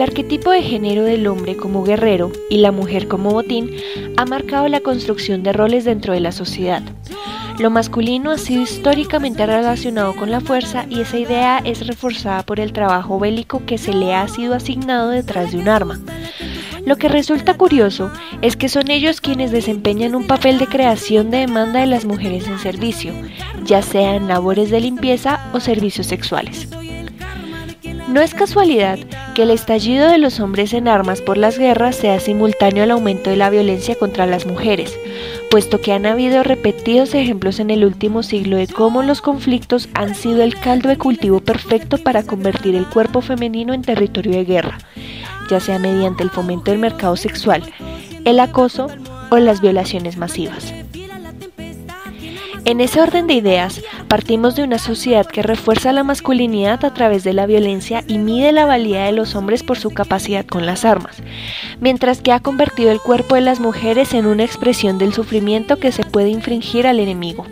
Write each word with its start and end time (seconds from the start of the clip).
El 0.00 0.04
arquetipo 0.04 0.50
de 0.50 0.62
género 0.62 1.04
del 1.04 1.26
hombre 1.26 1.58
como 1.58 1.84
guerrero 1.84 2.32
y 2.48 2.56
la 2.56 2.72
mujer 2.72 3.06
como 3.06 3.32
botín 3.32 3.70
ha 4.16 4.24
marcado 4.24 4.66
la 4.66 4.80
construcción 4.80 5.42
de 5.42 5.52
roles 5.52 5.84
dentro 5.84 6.14
de 6.14 6.20
la 6.20 6.32
sociedad. 6.32 6.82
Lo 7.58 7.68
masculino 7.68 8.30
ha 8.30 8.38
sido 8.38 8.62
históricamente 8.62 9.44
relacionado 9.44 10.16
con 10.16 10.30
la 10.30 10.40
fuerza 10.40 10.86
y 10.88 11.02
esa 11.02 11.18
idea 11.18 11.58
es 11.66 11.86
reforzada 11.86 12.44
por 12.44 12.60
el 12.60 12.72
trabajo 12.72 13.18
bélico 13.18 13.66
que 13.66 13.76
se 13.76 13.92
le 13.92 14.14
ha 14.14 14.26
sido 14.26 14.54
asignado 14.54 15.10
detrás 15.10 15.52
de 15.52 15.58
un 15.58 15.68
arma. 15.68 16.00
Lo 16.86 16.96
que 16.96 17.10
resulta 17.10 17.58
curioso 17.58 18.10
es 18.40 18.56
que 18.56 18.70
son 18.70 18.90
ellos 18.90 19.20
quienes 19.20 19.50
desempeñan 19.52 20.14
un 20.14 20.26
papel 20.26 20.58
de 20.58 20.66
creación 20.66 21.30
de 21.30 21.40
demanda 21.40 21.80
de 21.80 21.86
las 21.86 22.06
mujeres 22.06 22.48
en 22.48 22.58
servicio, 22.58 23.12
ya 23.66 23.82
sea 23.82 24.14
en 24.16 24.28
labores 24.28 24.70
de 24.70 24.80
limpieza 24.80 25.46
o 25.52 25.60
servicios 25.60 26.06
sexuales. 26.06 26.68
No 28.08 28.22
es 28.22 28.32
casualidad 28.32 28.98
que 29.34 29.42
el 29.42 29.50
estallido 29.50 30.08
de 30.08 30.18
los 30.18 30.40
hombres 30.40 30.72
en 30.72 30.88
armas 30.88 31.20
por 31.20 31.36
las 31.36 31.58
guerras 31.58 31.96
sea 31.96 32.20
simultáneo 32.20 32.84
al 32.84 32.90
aumento 32.90 33.30
de 33.30 33.36
la 33.36 33.50
violencia 33.50 33.94
contra 33.94 34.26
las 34.26 34.46
mujeres, 34.46 34.98
puesto 35.50 35.80
que 35.80 35.92
han 35.92 36.06
habido 36.06 36.42
repetidos 36.42 37.14
ejemplos 37.14 37.60
en 37.60 37.70
el 37.70 37.84
último 37.84 38.22
siglo 38.22 38.56
de 38.56 38.66
cómo 38.66 39.02
los 39.02 39.20
conflictos 39.20 39.88
han 39.94 40.14
sido 40.14 40.42
el 40.42 40.58
caldo 40.58 40.88
de 40.88 40.98
cultivo 40.98 41.40
perfecto 41.40 41.98
para 41.98 42.22
convertir 42.22 42.74
el 42.74 42.86
cuerpo 42.86 43.20
femenino 43.20 43.74
en 43.74 43.82
territorio 43.82 44.32
de 44.32 44.44
guerra, 44.44 44.78
ya 45.50 45.60
sea 45.60 45.78
mediante 45.78 46.22
el 46.22 46.30
fomento 46.30 46.70
del 46.70 46.80
mercado 46.80 47.16
sexual, 47.16 47.62
el 48.24 48.40
acoso 48.40 48.88
o 49.30 49.38
las 49.38 49.60
violaciones 49.60 50.16
masivas. 50.16 50.72
En 52.64 52.80
ese 52.80 53.00
orden 53.00 53.26
de 53.26 53.34
ideas, 53.34 53.80
partimos 54.10 54.56
de 54.56 54.64
una 54.64 54.80
sociedad 54.80 55.24
que 55.24 55.40
refuerza 55.40 55.92
la 55.92 56.02
masculinidad 56.02 56.84
a 56.84 56.92
través 56.92 57.22
de 57.22 57.32
la 57.32 57.46
violencia 57.46 58.02
y 58.08 58.18
mide 58.18 58.50
la 58.50 58.66
valía 58.66 59.04
de 59.04 59.12
los 59.12 59.36
hombres 59.36 59.62
por 59.62 59.78
su 59.78 59.90
capacidad 59.90 60.44
con 60.44 60.66
las 60.66 60.84
armas, 60.84 61.22
mientras 61.78 62.20
que 62.20 62.32
ha 62.32 62.40
convertido 62.40 62.90
el 62.90 62.98
cuerpo 62.98 63.36
de 63.36 63.42
las 63.42 63.60
mujeres 63.60 64.12
en 64.12 64.26
una 64.26 64.42
expresión 64.42 64.98
del 64.98 65.14
sufrimiento 65.14 65.76
que 65.76 65.92
se 65.92 66.02
puede 66.02 66.28
infringir 66.28 66.88
al 66.88 66.98
enemigo. 66.98 67.46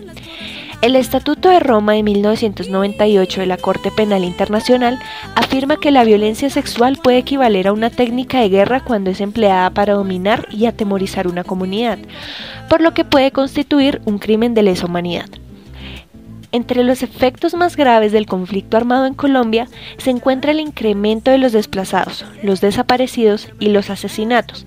El 0.82 0.96
Estatuto 0.96 1.48
de 1.48 1.60
Roma 1.60 1.92
de 1.92 2.02
1998 2.02 3.40
de 3.40 3.46
la 3.46 3.56
Corte 3.56 3.92
Penal 3.92 4.24
Internacional 4.24 4.98
afirma 5.36 5.76
que 5.76 5.92
la 5.92 6.02
violencia 6.02 6.50
sexual 6.50 6.98
puede 7.00 7.18
equivaler 7.18 7.68
a 7.68 7.72
una 7.72 7.90
técnica 7.90 8.40
de 8.40 8.48
guerra 8.48 8.80
cuando 8.80 9.10
es 9.10 9.20
empleada 9.20 9.70
para 9.70 9.94
dominar 9.94 10.48
y 10.50 10.66
atemorizar 10.66 11.28
una 11.28 11.44
comunidad, 11.44 12.00
por 12.68 12.80
lo 12.80 12.94
que 12.94 13.04
puede 13.04 13.30
constituir 13.30 14.00
un 14.06 14.18
crimen 14.18 14.54
de 14.54 14.64
lesa 14.64 14.86
humanidad. 14.86 15.28
Entre 16.50 16.82
los 16.82 17.02
efectos 17.02 17.54
más 17.54 17.76
graves 17.76 18.10
del 18.10 18.24
conflicto 18.24 18.78
armado 18.78 19.04
en 19.04 19.12
Colombia 19.12 19.68
se 19.98 20.08
encuentra 20.08 20.52
el 20.52 20.60
incremento 20.60 21.30
de 21.30 21.36
los 21.36 21.52
desplazados, 21.52 22.24
los 22.42 22.62
desaparecidos 22.62 23.50
y 23.60 23.68
los 23.68 23.90
asesinatos, 23.90 24.64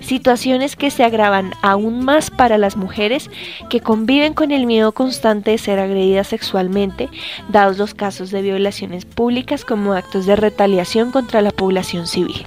situaciones 0.00 0.76
que 0.76 0.90
se 0.90 1.04
agravan 1.04 1.52
aún 1.62 2.04
más 2.04 2.30
para 2.30 2.58
las 2.58 2.76
mujeres 2.76 3.30
que 3.70 3.80
conviven 3.80 4.34
con 4.34 4.50
el 4.50 4.66
miedo 4.66 4.92
constante 4.92 5.52
de 5.52 5.58
ser 5.58 5.78
agredidas 5.78 6.28
sexualmente, 6.28 7.08
dados 7.48 7.78
los 7.78 7.94
casos 7.94 8.30
de 8.30 8.42
violaciones 8.42 9.06
públicas 9.06 9.64
como 9.64 9.94
actos 9.94 10.26
de 10.26 10.36
retaliación 10.36 11.12
contra 11.12 11.40
la 11.40 11.50
población 11.50 12.06
civil. 12.06 12.44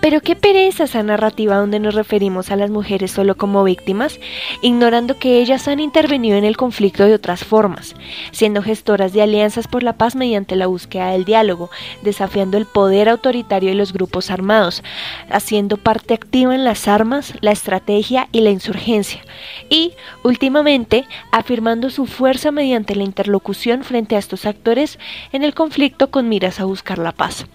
Pero 0.00 0.20
qué 0.20 0.36
pereza 0.36 0.84
esa 0.84 1.02
narrativa 1.02 1.56
donde 1.56 1.80
nos 1.80 1.94
referimos 1.94 2.52
a 2.52 2.56
las 2.56 2.70
mujeres 2.70 3.10
solo 3.10 3.36
como 3.36 3.64
víctimas, 3.64 4.20
ignorando 4.62 5.18
que 5.18 5.40
ellas 5.40 5.66
han 5.66 5.80
intervenido 5.80 6.36
en 6.36 6.44
el 6.44 6.56
conflicto 6.56 7.04
de 7.04 7.14
otras 7.14 7.44
formas, 7.44 7.96
siendo 8.30 8.62
gestoras 8.62 9.12
de 9.12 9.22
alianzas 9.22 9.66
por 9.66 9.82
la 9.82 9.94
paz 9.94 10.14
mediante 10.14 10.54
la 10.54 10.68
búsqueda 10.68 11.10
del 11.10 11.24
diálogo, 11.24 11.68
desafiando 12.02 12.58
el 12.58 12.66
poder 12.66 13.08
autoritario 13.08 13.70
de 13.70 13.74
los 13.74 13.92
grupos 13.92 14.30
armados, 14.30 14.84
haciendo 15.30 15.76
parte 15.76 16.14
activa 16.14 16.54
en 16.54 16.64
las 16.64 16.86
armas, 16.86 17.34
la 17.40 17.50
estrategia 17.50 18.28
y 18.30 18.42
la 18.42 18.50
insurgencia, 18.50 19.20
y, 19.68 19.94
últimamente, 20.22 21.06
afirmando 21.32 21.90
su 21.90 22.06
fuerza 22.06 22.52
mediante 22.52 22.94
la 22.94 23.02
interlocución 23.02 23.82
frente 23.82 24.14
a 24.14 24.20
estos 24.20 24.46
actores 24.46 24.98
en 25.32 25.42
el 25.42 25.54
conflicto 25.54 26.12
con 26.12 26.28
miras 26.28 26.60
a 26.60 26.64
buscar 26.66 26.98
la 26.98 27.10
paz. 27.10 27.46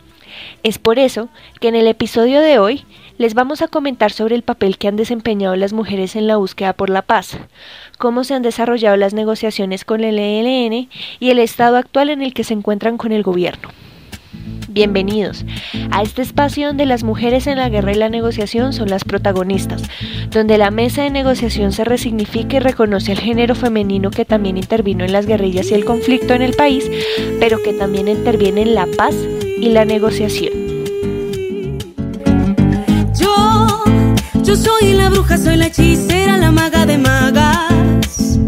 Es 0.63 0.77
por 0.79 0.99
eso 0.99 1.29
que 1.59 1.67
en 1.67 1.75
el 1.75 1.87
episodio 1.87 2.41
de 2.41 2.59
hoy 2.59 2.85
les 3.17 3.33
vamos 3.33 3.61
a 3.61 3.67
comentar 3.67 4.11
sobre 4.11 4.35
el 4.35 4.43
papel 4.43 4.77
que 4.77 4.87
han 4.87 4.95
desempeñado 4.95 5.55
las 5.55 5.73
mujeres 5.73 6.15
en 6.15 6.27
la 6.27 6.37
búsqueda 6.37 6.73
por 6.73 6.89
la 6.89 7.01
paz, 7.01 7.37
cómo 7.97 8.23
se 8.23 8.33
han 8.33 8.41
desarrollado 8.41 8.97
las 8.97 9.13
negociaciones 9.13 9.85
con 9.85 10.03
el 10.03 10.17
ELN 10.17 10.89
y 11.19 11.29
el 11.29 11.39
estado 11.39 11.77
actual 11.77 12.09
en 12.09 12.21
el 12.21 12.33
que 12.33 12.43
se 12.43 12.53
encuentran 12.53 12.97
con 12.97 13.11
el 13.11 13.23
gobierno. 13.23 13.69
Bienvenidos 14.67 15.45
a 15.91 16.01
este 16.01 16.23
espacio 16.23 16.67
donde 16.67 16.87
las 16.87 17.03
mujeres 17.03 17.45
en 17.45 17.57
la 17.57 17.69
guerra 17.69 17.91
y 17.91 17.95
la 17.95 18.09
negociación 18.09 18.73
son 18.73 18.89
las 18.89 19.03
protagonistas, 19.03 19.83
donde 20.31 20.57
la 20.57 20.71
mesa 20.71 21.03
de 21.03 21.11
negociación 21.11 21.71
se 21.71 21.83
resignifica 21.83 22.57
y 22.57 22.59
reconoce 22.59 23.11
el 23.11 23.19
género 23.19 23.53
femenino 23.53 24.09
que 24.09 24.25
también 24.25 24.57
intervino 24.57 25.05
en 25.05 25.13
las 25.13 25.27
guerrillas 25.27 25.69
y 25.69 25.75
el 25.75 25.85
conflicto 25.85 26.33
en 26.33 26.41
el 26.41 26.55
país, 26.55 26.89
pero 27.39 27.61
que 27.61 27.73
también 27.73 28.07
interviene 28.07 28.63
en 28.63 28.73
la 28.73 28.87
paz 28.87 29.13
y 29.63 29.69
la 29.69 29.85
negociación. 29.85 30.51
Yo, 33.17 33.83
yo 34.43 34.55
soy 34.57 34.91
la 34.91 35.09
bruja, 35.09 35.37
soy 35.37 35.55
la 35.55 35.67
hechicera, 35.67 36.37
la 36.37 36.51
maga 36.51 36.85
de 36.85 36.97
magas. 36.97 38.39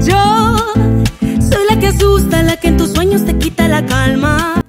Yo 0.00 0.56
soy 1.40 1.64
la 1.68 1.78
que 1.78 1.88
asusta, 1.88 2.42
la 2.42 2.56
que 2.56 2.68
en 2.68 2.78
tus 2.78 2.92
sueños 2.92 3.26
te 3.26 3.36
quita 3.36 3.68
la 3.68 3.84
calma. 3.84 4.62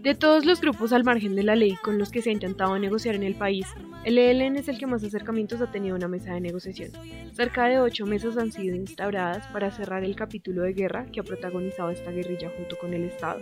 De 0.00 0.14
todos 0.14 0.44
los 0.44 0.60
grupos 0.60 0.92
al 0.92 1.02
margen 1.02 1.34
de 1.34 1.42
la 1.42 1.56
ley 1.56 1.74
con 1.82 1.98
los 1.98 2.10
que 2.12 2.22
se 2.22 2.30
ha 2.30 2.32
intentado 2.32 2.78
negociar 2.78 3.16
en 3.16 3.24
el 3.24 3.34
país, 3.34 3.66
el 4.04 4.18
ELN 4.18 4.56
es 4.56 4.68
el 4.68 4.78
que 4.78 4.86
más 4.86 5.02
acercamientos 5.02 5.60
ha 5.62 5.70
tenido 5.70 5.94
a 5.94 5.98
una 5.98 6.08
mesa 6.08 6.34
de 6.34 6.40
negociación. 6.40 6.90
Cerca 7.32 7.66
de 7.66 7.80
ocho 7.80 8.04
mesas 8.04 8.36
han 8.36 8.52
sido 8.52 8.76
instauradas 8.76 9.46
para 9.48 9.70
cerrar 9.70 10.04
el 10.04 10.14
capítulo 10.14 10.62
de 10.62 10.74
guerra 10.74 11.06
que 11.06 11.20
ha 11.20 11.24
protagonizado 11.24 11.90
esta 11.90 12.10
guerrilla 12.10 12.50
junto 12.54 12.76
con 12.76 12.92
el 12.92 13.04
Estado, 13.04 13.40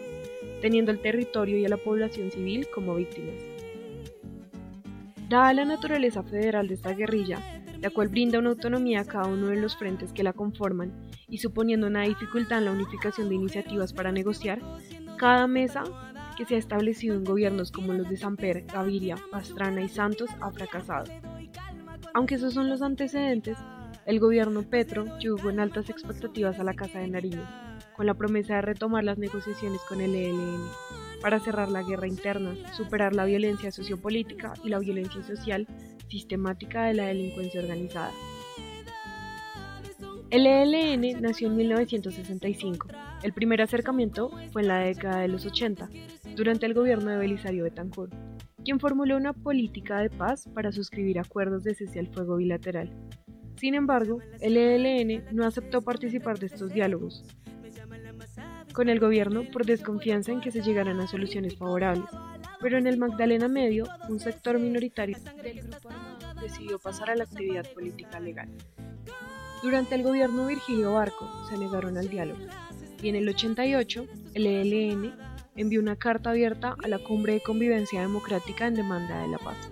teniendo 0.60 0.92
el 0.92 1.00
territorio 1.00 1.58
y 1.58 1.64
a 1.64 1.68
la 1.68 1.76
población 1.78 2.30
civil 2.30 2.68
como 2.72 2.94
víctimas. 2.94 3.34
Dada 5.28 5.52
la 5.52 5.64
naturaleza 5.64 6.22
federal 6.22 6.68
de 6.68 6.74
esta 6.74 6.92
guerrilla, 6.92 7.40
la 7.80 7.90
cual 7.90 8.08
brinda 8.08 8.38
una 8.38 8.50
autonomía 8.50 9.00
a 9.00 9.04
cada 9.04 9.26
uno 9.26 9.48
de 9.48 9.56
los 9.56 9.76
frentes 9.76 10.12
que 10.12 10.22
la 10.22 10.32
conforman 10.32 10.92
y 11.28 11.38
suponiendo 11.38 11.88
una 11.88 12.02
dificultad 12.02 12.58
en 12.58 12.66
la 12.66 12.72
unificación 12.72 13.28
de 13.28 13.34
iniciativas 13.34 13.92
para 13.92 14.12
negociar, 14.12 14.60
cada 15.18 15.48
mesa 15.48 15.82
que 16.36 16.44
se 16.44 16.54
ha 16.54 16.58
establecido 16.58 17.14
en 17.16 17.24
gobiernos 17.24 17.72
como 17.72 17.92
los 17.92 18.08
de 18.08 18.16
Samper, 18.16 18.64
Gaviria, 18.66 19.16
Pastrana 19.30 19.82
y 19.82 19.88
Santos 19.88 20.30
ha 20.40 20.50
fracasado. 20.50 21.04
Aunque 22.14 22.34
esos 22.36 22.54
son 22.54 22.68
los 22.68 22.82
antecedentes, 22.82 23.56
el 24.04 24.18
gobierno 24.18 24.62
Petro 24.62 25.18
llegó 25.18 25.50
en 25.50 25.60
altas 25.60 25.88
expectativas 25.88 26.58
a 26.58 26.64
la 26.64 26.74
Casa 26.74 26.98
de 26.98 27.08
Nariño, 27.08 27.48
con 27.96 28.06
la 28.06 28.14
promesa 28.14 28.56
de 28.56 28.62
retomar 28.62 29.04
las 29.04 29.18
negociaciones 29.18 29.80
con 29.88 30.00
el 30.00 30.14
ELN 30.14 30.68
para 31.20 31.38
cerrar 31.38 31.70
la 31.70 31.82
guerra 31.82 32.08
interna, 32.08 32.54
superar 32.72 33.14
la 33.14 33.24
violencia 33.24 33.70
sociopolítica 33.70 34.54
y 34.64 34.68
la 34.68 34.80
violencia 34.80 35.22
social 35.22 35.68
sistemática 36.08 36.84
de 36.84 36.94
la 36.94 37.06
delincuencia 37.06 37.60
organizada. 37.60 38.10
El 40.30 40.46
ELN 40.46 41.20
nació 41.20 41.48
en 41.48 41.56
1965. 41.56 42.88
El 43.22 43.32
primer 43.32 43.60
acercamiento 43.62 44.30
fue 44.50 44.62
en 44.62 44.68
la 44.68 44.78
década 44.78 45.20
de 45.20 45.28
los 45.28 45.44
80, 45.46 45.90
durante 46.34 46.66
el 46.66 46.74
gobierno 46.74 47.10
de 47.10 47.18
Belisario 47.18 47.64
Betancourt, 47.64 48.12
quien 48.64 48.80
formuló 48.80 49.16
una 49.16 49.32
política 49.32 50.00
de 50.00 50.10
paz 50.10 50.48
para 50.54 50.72
suscribir 50.72 51.18
acuerdos 51.18 51.64
de 51.64 51.74
cese 51.74 51.98
al 51.98 52.12
fuego 52.12 52.36
bilateral. 52.36 52.90
Sin 53.56 53.74
embargo, 53.74 54.18
el 54.40 54.56
ELN 54.56 55.24
no 55.32 55.46
aceptó 55.46 55.82
participar 55.82 56.38
de 56.38 56.46
estos 56.46 56.72
diálogos 56.72 57.24
con 58.72 58.88
el 58.88 59.00
gobierno 59.00 59.44
por 59.52 59.66
desconfianza 59.66 60.32
en 60.32 60.40
que 60.40 60.50
se 60.50 60.62
llegaran 60.62 60.98
a 61.00 61.06
soluciones 61.06 61.56
favorables, 61.56 62.08
pero 62.60 62.78
en 62.78 62.86
el 62.86 62.96
Magdalena 62.96 63.48
Medio, 63.48 63.84
un 64.08 64.18
sector 64.18 64.58
minoritario 64.58 65.18
del 65.42 65.60
grupo 65.60 65.90
decidió 66.40 66.78
pasar 66.78 67.10
a 67.10 67.16
la 67.16 67.24
actividad 67.24 67.66
política 67.74 68.18
legal. 68.18 68.48
Durante 69.62 69.94
el 69.94 70.02
gobierno 70.02 70.46
Virgilio 70.46 70.94
Barco 70.94 71.28
se 71.48 71.58
negaron 71.58 71.98
al 71.98 72.08
diálogo 72.08 72.40
y 73.02 73.08
en 73.08 73.16
el 73.16 73.28
88 73.28 74.06
el 74.34 74.46
ELN 74.46 75.12
envió 75.56 75.80
una 75.80 75.96
carta 75.96 76.30
abierta 76.30 76.76
a 76.82 76.88
la 76.88 76.98
Cumbre 76.98 77.34
de 77.34 77.40
Convivencia 77.40 78.00
Democrática 78.00 78.66
en 78.66 78.74
demanda 78.74 79.22
de 79.22 79.28
la 79.28 79.38
paz, 79.38 79.70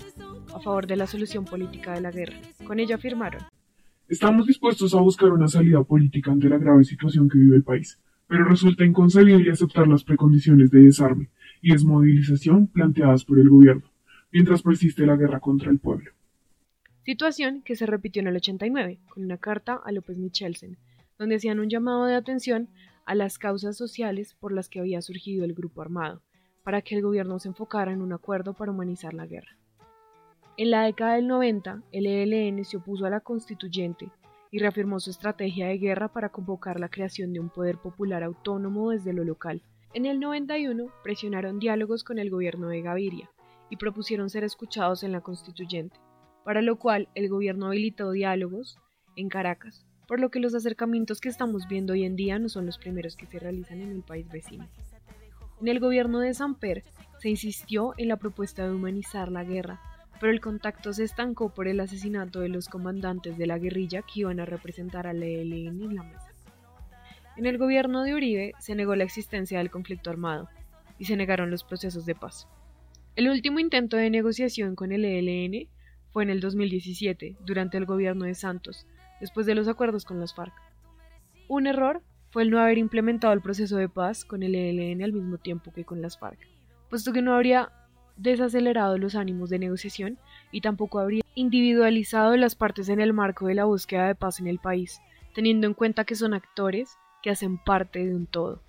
a 0.54 0.60
favor 0.60 0.86
de 0.86 0.96
la 0.96 1.06
solución 1.06 1.44
política 1.44 1.94
de 1.94 2.00
la 2.00 2.10
guerra. 2.10 2.36
Con 2.66 2.80
ella 2.80 2.96
afirmaron. 2.96 3.42
Estamos 4.08 4.46
dispuestos 4.46 4.94
a 4.94 5.00
buscar 5.00 5.30
una 5.30 5.48
salida 5.48 5.82
política 5.84 6.32
ante 6.32 6.48
la 6.48 6.58
grave 6.58 6.84
situación 6.84 7.28
que 7.28 7.38
vive 7.38 7.56
el 7.56 7.62
país, 7.62 7.98
pero 8.26 8.44
resulta 8.44 8.84
inconcebible 8.84 9.50
aceptar 9.50 9.88
las 9.88 10.04
precondiciones 10.04 10.70
de 10.70 10.82
desarme 10.82 11.30
y 11.62 11.72
desmovilización 11.72 12.66
planteadas 12.66 13.24
por 13.24 13.38
el 13.38 13.48
gobierno, 13.48 13.90
mientras 14.32 14.62
persiste 14.62 15.06
la 15.06 15.16
guerra 15.16 15.40
contra 15.40 15.70
el 15.70 15.78
pueblo. 15.78 16.10
Situación 17.04 17.62
que 17.62 17.76
se 17.76 17.86
repitió 17.86 18.20
en 18.20 18.28
el 18.28 18.36
89, 18.36 18.98
con 19.08 19.24
una 19.24 19.38
carta 19.38 19.80
a 19.82 19.92
López 19.92 20.18
Michelsen, 20.18 20.76
donde 21.18 21.36
hacían 21.36 21.60
un 21.60 21.68
llamado 21.68 22.06
de 22.06 22.14
atención 22.14 22.68
a 23.06 23.14
las 23.14 23.38
causas 23.38 23.76
sociales 23.76 24.34
por 24.34 24.52
las 24.52 24.68
que 24.68 24.80
había 24.80 25.02
surgido 25.02 25.44
el 25.44 25.54
grupo 25.54 25.82
armado, 25.82 26.22
para 26.62 26.82
que 26.82 26.94
el 26.94 27.02
gobierno 27.02 27.38
se 27.38 27.48
enfocara 27.48 27.92
en 27.92 28.02
un 28.02 28.12
acuerdo 28.12 28.54
para 28.54 28.72
humanizar 28.72 29.14
la 29.14 29.26
guerra. 29.26 29.56
En 30.56 30.70
la 30.70 30.82
década 30.82 31.14
del 31.14 31.26
90, 31.26 31.82
el 31.92 32.06
ELN 32.06 32.64
se 32.64 32.76
opuso 32.76 33.06
a 33.06 33.10
la 33.10 33.20
constituyente 33.20 34.10
y 34.50 34.58
reafirmó 34.58 35.00
su 35.00 35.10
estrategia 35.10 35.68
de 35.68 35.78
guerra 35.78 36.12
para 36.12 36.30
convocar 36.30 36.80
la 36.80 36.88
creación 36.88 37.32
de 37.32 37.40
un 37.40 37.48
poder 37.48 37.78
popular 37.78 38.22
autónomo 38.22 38.90
desde 38.90 39.12
lo 39.12 39.24
local. 39.24 39.62
En 39.94 40.06
el 40.06 40.20
91 40.20 40.92
presionaron 41.02 41.58
diálogos 41.58 42.04
con 42.04 42.18
el 42.18 42.30
gobierno 42.30 42.68
de 42.68 42.82
Gaviria 42.82 43.30
y 43.70 43.76
propusieron 43.76 44.28
ser 44.28 44.44
escuchados 44.44 45.02
en 45.02 45.12
la 45.12 45.20
constituyente, 45.20 45.98
para 46.44 46.62
lo 46.62 46.78
cual 46.78 47.08
el 47.14 47.28
gobierno 47.28 47.66
habilitó 47.66 48.10
diálogos 48.10 48.78
en 49.16 49.28
Caracas, 49.28 49.86
por 50.10 50.18
lo 50.18 50.28
que 50.32 50.40
los 50.40 50.56
acercamientos 50.56 51.20
que 51.20 51.28
estamos 51.28 51.68
viendo 51.68 51.92
hoy 51.92 52.02
en 52.02 52.16
día 52.16 52.36
no 52.40 52.48
son 52.48 52.66
los 52.66 52.78
primeros 52.78 53.14
que 53.14 53.26
se 53.26 53.38
realizan 53.38 53.80
en 53.80 53.92
el 53.92 54.02
país 54.02 54.28
vecino. 54.28 54.68
En 55.60 55.68
el 55.68 55.78
gobierno 55.78 56.18
de 56.18 56.34
Samper 56.34 56.82
se 57.20 57.28
insistió 57.28 57.94
en 57.96 58.08
la 58.08 58.16
propuesta 58.16 58.64
de 58.64 58.72
humanizar 58.74 59.30
la 59.30 59.44
guerra, 59.44 59.80
pero 60.18 60.32
el 60.32 60.40
contacto 60.40 60.92
se 60.92 61.04
estancó 61.04 61.54
por 61.54 61.68
el 61.68 61.78
asesinato 61.78 62.40
de 62.40 62.48
los 62.48 62.66
comandantes 62.66 63.38
de 63.38 63.46
la 63.46 63.58
guerrilla 63.60 64.02
que 64.02 64.22
iban 64.22 64.40
a 64.40 64.46
representar 64.46 65.06
al 65.06 65.22
ELN 65.22 65.80
en 65.80 65.94
la 65.94 66.02
mesa. 66.02 66.32
En 67.36 67.46
el 67.46 67.56
gobierno 67.56 68.02
de 68.02 68.12
Uribe 68.12 68.52
se 68.58 68.74
negó 68.74 68.96
la 68.96 69.04
existencia 69.04 69.58
del 69.58 69.70
conflicto 69.70 70.10
armado 70.10 70.48
y 70.98 71.04
se 71.04 71.14
negaron 71.14 71.52
los 71.52 71.62
procesos 71.62 72.04
de 72.04 72.16
paz. 72.16 72.48
El 73.14 73.28
último 73.28 73.60
intento 73.60 73.96
de 73.96 74.10
negociación 74.10 74.74
con 74.74 74.90
el 74.90 75.04
ELN 75.04 75.68
fue 76.08 76.24
en 76.24 76.30
el 76.30 76.40
2017, 76.40 77.36
durante 77.46 77.78
el 77.78 77.84
gobierno 77.86 78.24
de 78.24 78.34
Santos, 78.34 78.88
después 79.20 79.46
de 79.46 79.54
los 79.54 79.68
acuerdos 79.68 80.04
con 80.04 80.20
las 80.20 80.34
FARC. 80.34 80.52
Un 81.48 81.66
error 81.66 82.02
fue 82.30 82.42
el 82.42 82.50
no 82.50 82.60
haber 82.60 82.78
implementado 82.78 83.32
el 83.32 83.40
proceso 83.40 83.76
de 83.76 83.88
paz 83.88 84.24
con 84.24 84.42
el 84.42 84.54
ELN 84.54 85.02
al 85.02 85.12
mismo 85.12 85.38
tiempo 85.38 85.72
que 85.72 85.84
con 85.84 86.00
las 86.00 86.18
FARC, 86.18 86.38
puesto 86.88 87.12
que 87.12 87.22
no 87.22 87.34
habría 87.34 87.72
desacelerado 88.16 88.98
los 88.98 89.14
ánimos 89.14 89.50
de 89.50 89.58
negociación 89.58 90.18
y 90.52 90.60
tampoco 90.60 90.98
habría 90.98 91.22
individualizado 91.34 92.36
las 92.36 92.54
partes 92.54 92.88
en 92.88 93.00
el 93.00 93.12
marco 93.12 93.46
de 93.46 93.54
la 93.54 93.64
búsqueda 93.64 94.06
de 94.06 94.14
paz 94.14 94.40
en 94.40 94.46
el 94.46 94.58
país, 94.58 95.00
teniendo 95.34 95.66
en 95.66 95.74
cuenta 95.74 96.04
que 96.04 96.14
son 96.14 96.34
actores 96.34 96.96
que 97.22 97.30
hacen 97.30 97.58
parte 97.58 98.04
de 98.04 98.14
un 98.14 98.26
todo. 98.26 98.62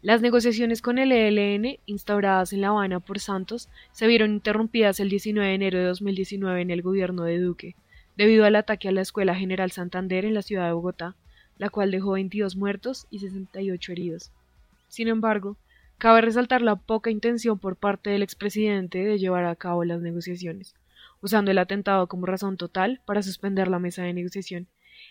Las 0.00 0.22
negociaciones 0.22 0.80
con 0.80 0.98
el 0.98 1.10
ELN, 1.10 1.78
instauradas 1.86 2.52
en 2.52 2.60
La 2.60 2.68
Habana 2.68 3.00
por 3.00 3.18
Santos, 3.18 3.68
se 3.90 4.06
vieron 4.06 4.30
interrumpidas 4.30 5.00
el 5.00 5.08
19 5.08 5.48
de 5.48 5.54
enero 5.54 5.78
de 5.78 5.86
2019 5.86 6.60
en 6.60 6.70
el 6.70 6.82
gobierno 6.82 7.24
de 7.24 7.40
Duque, 7.40 7.74
debido 8.18 8.44
al 8.44 8.56
ataque 8.56 8.88
a 8.88 8.92
la 8.92 9.00
Escuela 9.00 9.36
General 9.36 9.70
Santander 9.70 10.24
en 10.24 10.34
la 10.34 10.42
ciudad 10.42 10.66
de 10.66 10.72
Bogotá, 10.72 11.14
la 11.56 11.70
cual 11.70 11.92
dejó 11.92 12.12
22 12.12 12.56
muertos 12.56 13.06
y 13.10 13.20
68 13.20 13.92
heridos. 13.92 14.32
Sin 14.88 15.06
embargo, 15.06 15.56
cabe 15.98 16.20
resaltar 16.20 16.60
la 16.60 16.74
poca 16.74 17.10
intención 17.10 17.60
por 17.60 17.76
parte 17.76 18.10
del 18.10 18.24
expresidente 18.24 19.04
de 19.04 19.18
llevar 19.18 19.44
a 19.44 19.54
cabo 19.54 19.84
las 19.84 20.00
negociaciones, 20.00 20.74
usando 21.20 21.52
el 21.52 21.58
atentado 21.58 22.08
como 22.08 22.26
razón 22.26 22.56
total 22.56 23.00
para 23.06 23.22
suspender 23.22 23.68
la 23.68 23.78
mesa 23.78 24.02
de 24.02 24.12
negociación. 24.12 24.66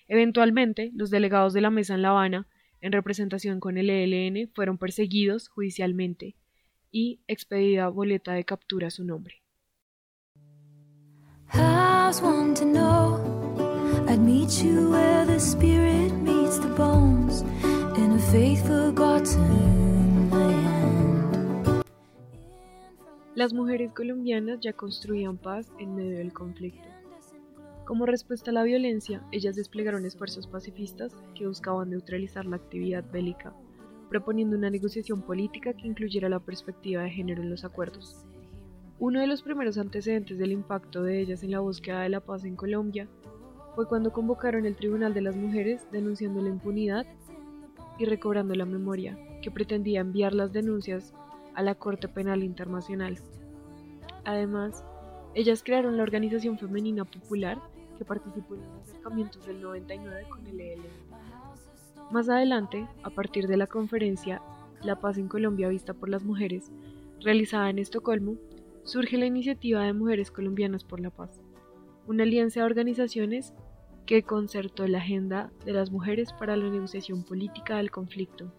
Eventualmente, 0.09 0.91
los 0.93 1.09
delegados 1.09 1.53
de 1.53 1.61
la 1.61 1.69
mesa 1.69 1.93
en 1.93 2.01
La 2.01 2.09
Habana 2.09 2.45
en 2.81 2.91
representación 2.91 3.61
con 3.61 3.77
el 3.77 3.89
ELN 3.89 4.49
fueron 4.53 4.77
perseguidos 4.77 5.47
judicialmente 5.47 6.35
y 6.91 7.21
expedida 7.27 7.87
boleta 7.87 8.33
de 8.33 8.43
captura 8.43 8.87
a 8.87 8.91
su 8.91 9.05
nombre. 9.05 9.41
Las 23.35 23.51
mujeres 23.51 23.91
colombianas 23.91 24.61
ya 24.61 24.71
construían 24.71 25.37
paz 25.37 25.69
en 25.79 25.95
medio 25.95 26.19
del 26.19 26.31
conflicto. 26.31 26.87
Como 27.83 28.05
respuesta 28.05 28.51
a 28.51 28.53
la 28.53 28.63
violencia, 28.63 29.21
ellas 29.33 29.57
desplegaron 29.57 30.05
esfuerzos 30.05 30.47
pacifistas 30.47 31.13
que 31.35 31.45
buscaban 31.45 31.89
neutralizar 31.89 32.45
la 32.45 32.55
actividad 32.55 33.03
bélica, 33.11 33.53
proponiendo 34.09 34.55
una 34.55 34.69
negociación 34.69 35.23
política 35.23 35.73
que 35.73 35.87
incluyera 35.87 36.29
la 36.29 36.39
perspectiva 36.39 37.03
de 37.03 37.09
género 37.09 37.43
en 37.43 37.49
los 37.49 37.65
acuerdos. 37.65 38.25
Uno 38.99 39.19
de 39.19 39.27
los 39.27 39.43
primeros 39.43 39.77
antecedentes 39.77 40.39
del 40.39 40.51
impacto 40.51 41.03
de 41.03 41.21
ellas 41.21 41.43
en 41.43 41.51
la 41.51 41.59
búsqueda 41.59 42.01
de 42.01 42.09
la 42.09 42.19
paz 42.19 42.45
en 42.45 42.55
Colombia 42.55 43.07
fue 43.75 43.87
cuando 43.87 44.11
convocaron 44.11 44.65
el 44.65 44.75
Tribunal 44.75 45.13
de 45.13 45.21
las 45.21 45.35
Mujeres 45.35 45.85
denunciando 45.91 46.41
la 46.41 46.49
impunidad 46.49 47.05
y 47.99 48.05
recobrando 48.05 48.55
la 48.55 48.65
memoria, 48.65 49.15
que 49.43 49.51
pretendía 49.51 50.01
enviar 50.01 50.33
las 50.33 50.51
denuncias 50.51 51.13
a 51.53 51.61
la 51.61 51.75
Corte 51.75 52.07
Penal 52.07 52.43
Internacional. 52.43 53.19
Además, 54.25 54.83
ellas 55.35 55.61
crearon 55.63 55.95
la 55.95 56.03
Organización 56.03 56.57
Femenina 56.57 57.05
Popular 57.05 57.59
que 57.99 58.05
participó 58.05 58.55
en 58.55 58.61
los 58.61 58.81
acercamientos 58.81 59.45
del 59.45 59.61
99 59.61 60.25
con 60.27 60.47
el 60.47 60.59
ELN. 60.59 60.81
Más 62.09 62.29
adelante, 62.29 62.87
a 63.03 63.11
partir 63.11 63.47
de 63.47 63.57
la 63.57 63.67
conferencia 63.67 64.41
La 64.81 64.99
paz 64.99 65.19
en 65.19 65.27
Colombia 65.27 65.69
vista 65.69 65.93
por 65.93 66.09
las 66.09 66.23
mujeres, 66.23 66.71
realizada 67.21 67.69
en 67.69 67.79
Estocolmo, 67.79 68.37
surge 68.87 69.17
la 69.17 69.25
iniciativa 69.25 69.83
de 69.83 69.91
Mujeres 69.91 70.31
Colombianas 70.31 70.85
por 70.85 71.01
la 71.01 71.09
Paz, 71.09 71.41
una 72.07 72.23
alianza 72.23 72.61
de 72.61 72.67
organizaciones 72.67 73.53
que 74.05 74.23
concertó 74.23 74.87
la 74.87 74.99
agenda 74.99 75.51
de 75.65 75.73
las 75.73 75.91
mujeres 75.91 76.31
para 76.31 76.55
la 76.55 76.69
negociación 76.69 77.23
política 77.23 77.77
del 77.77 77.91
conflicto. 77.91 78.49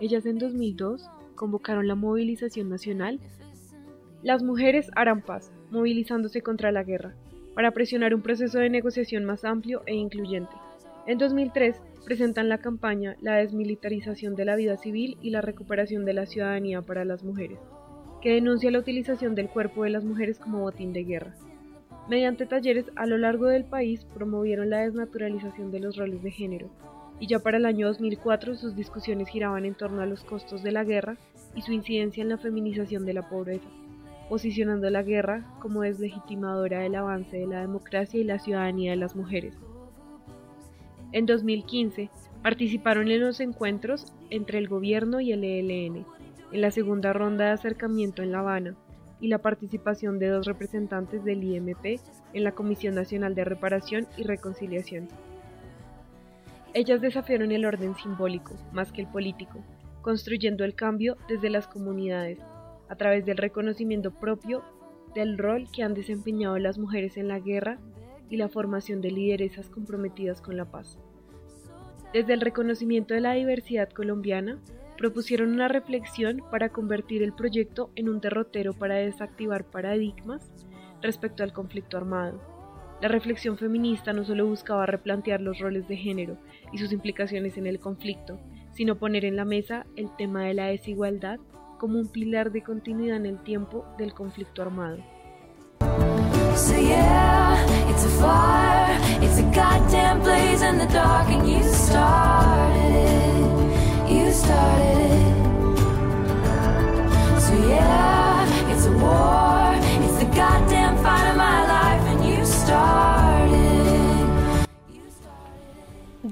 Ellas 0.00 0.26
en 0.26 0.38
2002 0.38 1.08
convocaron 1.36 1.86
la 1.86 1.94
movilización 1.94 2.68
nacional 2.68 3.20
Las 4.24 4.42
mujeres 4.42 4.90
harán 4.96 5.22
paz, 5.22 5.52
movilizándose 5.70 6.42
contra 6.42 6.72
la 6.72 6.82
guerra, 6.82 7.14
para 7.54 7.70
presionar 7.70 8.12
un 8.12 8.22
proceso 8.22 8.58
de 8.58 8.70
negociación 8.70 9.24
más 9.24 9.44
amplio 9.44 9.82
e 9.86 9.94
incluyente. 9.94 10.56
En 11.06 11.18
2003 11.18 11.80
presentan 12.04 12.48
la 12.48 12.58
campaña 12.58 13.14
La 13.20 13.36
desmilitarización 13.36 14.34
de 14.34 14.46
la 14.46 14.56
vida 14.56 14.76
civil 14.76 15.16
y 15.22 15.30
la 15.30 15.42
recuperación 15.42 16.04
de 16.04 16.12
la 16.12 16.26
ciudadanía 16.26 16.82
para 16.82 17.04
las 17.04 17.22
mujeres, 17.22 17.60
que 18.20 18.34
denuncia 18.34 18.70
la 18.70 18.78
utilización 18.78 19.34
del 19.34 19.48
cuerpo 19.48 19.84
de 19.84 19.90
las 19.90 20.04
mujeres 20.04 20.38
como 20.38 20.60
botín 20.60 20.92
de 20.92 21.04
guerra. 21.04 21.34
Mediante 22.08 22.46
talleres 22.46 22.86
a 22.96 23.06
lo 23.06 23.18
largo 23.18 23.46
del 23.46 23.64
país 23.64 24.04
promovieron 24.14 24.70
la 24.70 24.80
desnaturalización 24.80 25.70
de 25.70 25.80
los 25.80 25.96
roles 25.96 26.22
de 26.22 26.30
género, 26.30 26.68
y 27.18 27.26
ya 27.26 27.38
para 27.38 27.56
el 27.56 27.66
año 27.66 27.88
2004 27.88 28.54
sus 28.56 28.76
discusiones 28.76 29.28
giraban 29.28 29.64
en 29.64 29.74
torno 29.74 30.02
a 30.02 30.06
los 30.06 30.22
costos 30.24 30.62
de 30.62 30.72
la 30.72 30.84
guerra 30.84 31.16
y 31.54 31.62
su 31.62 31.72
incidencia 31.72 32.22
en 32.22 32.28
la 32.28 32.38
feminización 32.38 33.04
de 33.04 33.14
la 33.14 33.28
pobreza 33.28 33.68
posicionando 34.28 34.90
la 34.90 35.02
guerra 35.02 35.44
como 35.60 35.82
deslegitimadora 35.82 36.80
del 36.80 36.94
avance 36.96 37.36
de 37.36 37.46
la 37.46 37.60
democracia 37.60 38.20
y 38.20 38.24
la 38.24 38.38
ciudadanía 38.38 38.92
de 38.92 38.96
las 38.96 39.14
mujeres. 39.14 39.54
En 41.12 41.26
2015 41.26 42.10
participaron 42.42 43.10
en 43.10 43.20
los 43.20 43.40
encuentros 43.40 44.12
entre 44.30 44.58
el 44.58 44.68
gobierno 44.68 45.20
y 45.20 45.32
el 45.32 45.44
ELN, 45.44 46.04
en 46.52 46.60
la 46.60 46.70
segunda 46.70 47.12
ronda 47.12 47.46
de 47.46 47.50
acercamiento 47.52 48.22
en 48.22 48.32
La 48.32 48.40
Habana, 48.40 48.76
y 49.20 49.28
la 49.28 49.38
participación 49.38 50.18
de 50.18 50.28
dos 50.28 50.46
representantes 50.46 51.24
del 51.24 51.42
IMP 51.42 52.00
en 52.32 52.44
la 52.44 52.52
Comisión 52.52 52.94
Nacional 52.94 53.34
de 53.34 53.44
Reparación 53.44 54.06
y 54.16 54.24
Reconciliación. 54.24 55.08
Ellas 56.74 57.00
desafiaron 57.00 57.52
el 57.52 57.64
orden 57.64 57.94
simbólico 57.96 58.54
más 58.72 58.92
que 58.92 59.02
el 59.02 59.06
político, 59.08 59.64
construyendo 60.02 60.64
el 60.64 60.74
cambio 60.74 61.16
desde 61.28 61.50
las 61.50 61.66
comunidades 61.66 62.38
a 62.88 62.96
través 62.96 63.24
del 63.24 63.38
reconocimiento 63.38 64.12
propio 64.12 64.62
del 65.14 65.38
rol 65.38 65.68
que 65.74 65.82
han 65.82 65.94
desempeñado 65.94 66.58
las 66.58 66.78
mujeres 66.78 67.16
en 67.16 67.28
la 67.28 67.40
guerra 67.40 67.78
y 68.28 68.36
la 68.36 68.48
formación 68.48 69.00
de 69.00 69.10
lideresas 69.10 69.70
comprometidas 69.70 70.42
con 70.42 70.56
la 70.56 70.66
paz. 70.66 70.98
Desde 72.12 72.34
el 72.34 72.40
reconocimiento 72.40 73.14
de 73.14 73.20
la 73.20 73.32
diversidad 73.32 73.88
colombiana, 73.88 74.58
propusieron 74.96 75.52
una 75.52 75.68
reflexión 75.68 76.42
para 76.50 76.70
convertir 76.70 77.22
el 77.22 77.32
proyecto 77.32 77.90
en 77.96 78.08
un 78.08 78.20
derrotero 78.20 78.72
para 78.72 78.96
desactivar 78.96 79.64
paradigmas 79.64 80.50
respecto 81.02 81.42
al 81.42 81.52
conflicto 81.52 81.96
armado. 81.96 82.40
La 83.00 83.08
reflexión 83.08 83.58
feminista 83.58 84.12
no 84.12 84.24
solo 84.24 84.46
buscaba 84.46 84.86
replantear 84.86 85.40
los 85.40 85.58
roles 85.58 85.86
de 85.86 85.96
género 85.96 86.38
y 86.72 86.78
sus 86.78 86.92
implicaciones 86.92 87.58
en 87.58 87.66
el 87.66 87.78
conflicto, 87.78 88.40
sino 88.72 88.96
poner 88.96 89.24
en 89.24 89.36
la 89.36 89.44
mesa 89.44 89.86
el 89.96 90.14
tema 90.16 90.44
de 90.44 90.54
la 90.54 90.66
desigualdad 90.66 91.38
como 91.78 91.98
un 91.98 92.08
pilar 92.08 92.52
de 92.52 92.62
continuidad 92.62 93.18
en 93.18 93.26
el 93.26 93.42
tiempo 93.42 93.84
del 93.98 94.14
conflicto 94.14 94.62
armado. 94.62 94.98
So 96.56 96.74
yeah, 96.74 97.66
it's 97.90 98.06
a 98.06 98.08
fire, 98.18 98.98
it's 99.22 99.38
a. 99.40 99.46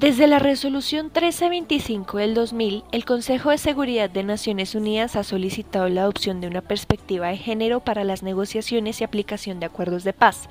Desde 0.04 0.26
la 0.26 0.38
resolución 0.38 1.06
1325 1.06 2.18
del 2.18 2.34
2000, 2.34 2.84
el 2.92 3.04
Consejo 3.06 3.48
de 3.48 3.56
Seguridad 3.58 4.10
de 4.10 4.22
Naciones 4.22 4.74
Unidas 4.74 5.16
ha 5.16 5.24
solicitado 5.24 5.88
la 5.88 6.02
adopción 6.02 6.42
de 6.42 6.46
una 6.46 6.60
perspectiva 6.60 7.28
de 7.28 7.38
género 7.38 7.80
para 7.80 8.04
las 8.04 8.22
negociaciones 8.22 9.00
y 9.00 9.04
aplicación 9.04 9.60
de 9.60 9.66
acuerdos 9.66 10.04
de 10.04 10.12
paz. 10.12 10.50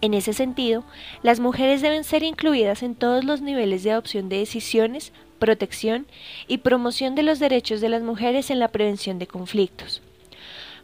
En 0.00 0.14
ese 0.14 0.32
sentido, 0.32 0.84
las 1.22 1.40
mujeres 1.40 1.82
deben 1.82 2.04
ser 2.04 2.22
incluidas 2.22 2.82
en 2.82 2.94
todos 2.94 3.24
los 3.24 3.40
niveles 3.40 3.82
de 3.82 3.90
adopción 3.90 4.28
de 4.28 4.38
decisiones, 4.38 5.12
protección 5.38 6.06
y 6.46 6.58
promoción 6.58 7.14
de 7.14 7.24
los 7.24 7.38
derechos 7.38 7.80
de 7.80 7.88
las 7.88 8.02
mujeres 8.02 8.50
en 8.50 8.60
la 8.60 8.68
prevención 8.68 9.18
de 9.18 9.26
conflictos. 9.26 10.02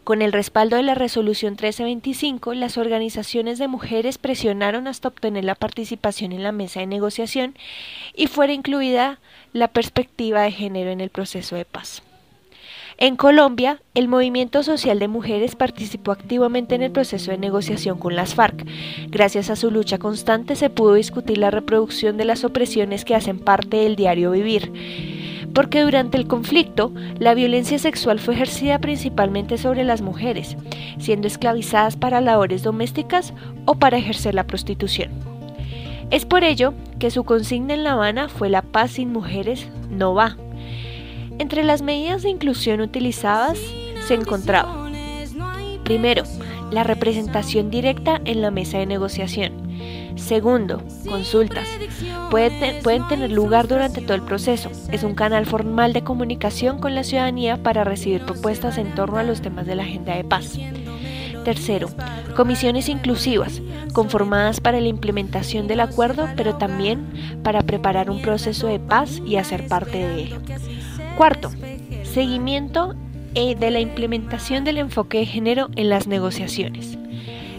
Con 0.03 0.21
el 0.21 0.33
respaldo 0.33 0.77
de 0.77 0.83
la 0.83 0.95
resolución 0.95 1.53
1325, 1.53 2.53
las 2.53 2.77
organizaciones 2.77 3.59
de 3.59 3.69
mujeres 3.69 4.19
presionaron 4.19 4.87
hasta 4.87 5.09
obtener 5.09 5.45
la 5.45 5.55
participación 5.55 6.33
en 6.33 6.43
la 6.43 6.53
mesa 6.53 6.81
de 6.81 6.87
negociación 6.87 7.55
y 8.15 8.27
fuera 8.27 8.53
incluida 8.53 9.19
la 9.55 9.69
perspectiva 9.69 10.43
de 10.43 10.53
género 10.53 10.91
en 10.91 11.01
el 11.01 11.09
proceso 11.09 11.57
de 11.57 11.65
paz. 11.65 12.03
En 12.97 13.17
Colombia, 13.17 13.83
el 13.95 14.09
movimiento 14.09 14.63
social 14.63 14.99
de 14.99 15.09
mujeres 15.09 15.57
participó 15.57 16.13
activamente 16.13 16.75
en 16.75 16.83
el 16.83 16.93
proceso 16.93 17.33
de 17.33 17.39
negociación 17.39 17.99
con 17.99 18.15
las 18.15 18.35
FARC. 18.35 18.65
Gracias 19.09 19.51
a 19.51 19.57
su 19.57 19.71
lucha 19.71 19.99
constante 19.99 20.55
se 20.55 20.71
pudo 20.71 20.95
discutir 20.95 21.39
la 21.39 21.51
reproducción 21.51 22.17
de 22.17 22.25
las 22.25 22.45
opresiones 22.45 23.05
que 23.05 23.15
hacen 23.15 23.41
parte 23.41 23.79
del 23.79 23.97
diario 23.97 24.31
vivir 24.31 24.73
porque 25.55 25.83
durante 25.83 26.19
el 26.19 26.27
conflicto 26.27 26.93
la 27.19 27.33
violencia 27.35 27.79
sexual 27.79 28.19
fue 28.19 28.35
ejercida 28.35 28.81
principalmente 28.81 29.57
sobre 29.57 29.85
las 29.85 30.03
mujeres, 30.03 30.57
siendo 30.99 31.29
esclavizadas 31.29 31.97
para 31.97 32.21
labores 32.21 32.63
domésticas 32.63 33.33
o 33.65 33.77
para 33.77 33.97
ejercer 33.97 34.35
la 34.35 34.47
prostitución. 34.47 35.11
Es 36.11 36.27
por 36.27 36.45
ello 36.45 36.75
que 36.99 37.11
su 37.11 37.25
consigna 37.25 37.75
en 37.75 37.85
La 37.85 37.93
Habana 37.93 38.29
fue 38.29 38.49
la 38.49 38.63
paz 38.63 38.93
sin 38.93 39.13
mujeres 39.13 39.69
no 39.91 40.13
va. 40.13 40.37
Entre 41.39 41.65
las 41.65 41.83
medidas 41.83 42.23
de 42.23 42.31
inclusión 42.31 42.81
utilizadas 42.81 43.59
se 44.07 44.15
encontraba, 44.15 44.91
primero, 45.85 46.25
la 46.71 46.85
representación 46.85 47.71
directa 47.71 48.21
en 48.25 48.43
la 48.43 48.51
mesa 48.51 48.79
de 48.79 48.87
negociación, 48.87 49.65
Segundo, 50.17 50.83
consultas. 51.09 51.69
pueden 52.31 53.09
tener 53.09 53.31
lugar 53.31 53.69
durante 53.69 54.01
todo 54.01 54.15
el 54.15 54.23
proceso. 54.23 54.71
Es 54.91 55.03
un 55.03 55.15
canal 55.15 55.45
formal 55.45 55.93
de 55.93 56.03
comunicación 56.03 56.79
con 56.79 56.95
la 56.95 57.05
ciudadanía 57.05 57.63
para 57.63 57.85
recibir 57.85 58.25
propuestas 58.25 58.79
en 58.79 58.95
torno 58.95 59.19
a 59.19 59.23
los 59.23 59.43
temas 59.43 59.67
de 59.67 59.75
la 59.75 59.83
agenda 59.83 60.17
de 60.17 60.25
paz. 60.25 60.59
Tercero, 61.45 61.89
comisiones 62.37 62.89
inclusivas, 62.89 63.61
conformadas 63.93 64.61
para 64.61 64.81
la 64.81 64.89
implementación 64.89 65.67
del 65.67 65.81
acuerdo, 65.81 66.29
pero 66.37 66.57
también 66.57 67.41
para 67.43 67.63
preparar 67.63 68.09
un 68.09 68.23
proceso 68.23 68.67
de 68.69 68.79
paz 68.79 69.21
y 69.27 69.37
hacer 69.37 69.69
parte 69.69 69.99
de 69.99 70.23
él. 70.23 70.35
Cuarto, 71.17 71.51
seguimiento 72.03 72.95
eh, 73.35 73.55
de 73.55 73.71
la 73.71 73.81
implementación 73.81 74.65
del 74.65 74.79
enfoque 74.79 75.19
de 75.19 75.27
género 75.27 75.69
en 75.77 75.89
las 75.89 76.07
negociaciones. 76.07 76.99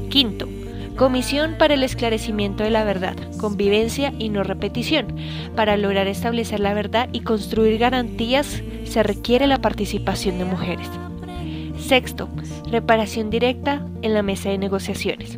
Quinto, 0.10 0.48
Comisión 0.96 1.56
para 1.58 1.74
el 1.74 1.84
esclarecimiento 1.84 2.64
de 2.64 2.70
la 2.70 2.86
verdad, 2.86 3.18
convivencia 3.38 4.14
y 4.18 4.30
no 4.30 4.44
repetición. 4.44 5.14
Para 5.54 5.76
lograr 5.76 6.08
establecer 6.08 6.62
la 6.62 6.74
verdad 6.74 7.10
y 7.12 7.20
construir 7.20 7.78
garantías 7.78 8.64
se 8.86 9.04
requiere 9.04 9.46
la 9.46 9.58
participación 9.58 10.38
de 10.38 10.46
mujeres. 10.46 10.90
Sexto, 11.78 12.30
reparación 12.72 13.30
directa 13.30 13.86
en 14.04 14.14
la 14.14 14.22
mesa 14.22 14.50
de 14.50 14.58
negociaciones. 14.58 15.38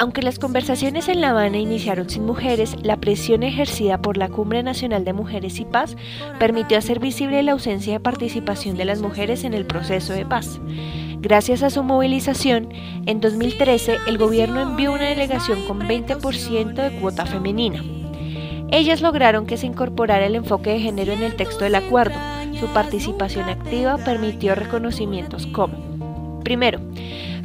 Aunque 0.00 0.22
las 0.22 0.38
conversaciones 0.38 1.10
en 1.10 1.20
La 1.20 1.28
Habana 1.28 1.58
iniciaron 1.58 2.08
sin 2.08 2.24
mujeres, 2.24 2.74
la 2.82 2.96
presión 2.96 3.42
ejercida 3.42 4.00
por 4.00 4.16
la 4.16 4.30
Cumbre 4.30 4.62
Nacional 4.62 5.04
de 5.04 5.12
Mujeres 5.12 5.60
y 5.60 5.66
Paz 5.66 5.94
permitió 6.38 6.78
hacer 6.78 7.00
visible 7.00 7.42
la 7.42 7.52
ausencia 7.52 7.92
de 7.92 8.00
participación 8.00 8.78
de 8.78 8.86
las 8.86 9.02
mujeres 9.02 9.44
en 9.44 9.52
el 9.52 9.66
proceso 9.66 10.14
de 10.14 10.24
paz. 10.24 10.58
Gracias 11.18 11.62
a 11.62 11.68
su 11.68 11.82
movilización, 11.82 12.70
en 13.04 13.20
2013 13.20 13.98
el 14.06 14.16
gobierno 14.16 14.62
envió 14.62 14.90
una 14.90 15.04
delegación 15.04 15.66
con 15.66 15.80
20% 15.80 16.72
de 16.72 16.98
cuota 16.98 17.26
femenina. 17.26 17.84
Ellas 18.70 19.02
lograron 19.02 19.44
que 19.44 19.58
se 19.58 19.66
incorporara 19.66 20.24
el 20.24 20.34
enfoque 20.34 20.70
de 20.70 20.80
género 20.80 21.12
en 21.12 21.22
el 21.22 21.36
texto 21.36 21.64
del 21.64 21.74
acuerdo. 21.74 22.16
Su 22.58 22.68
participación 22.68 23.50
activa 23.50 23.98
permitió 23.98 24.54
reconocimientos 24.54 25.46
como, 25.46 26.40
primero, 26.42 26.80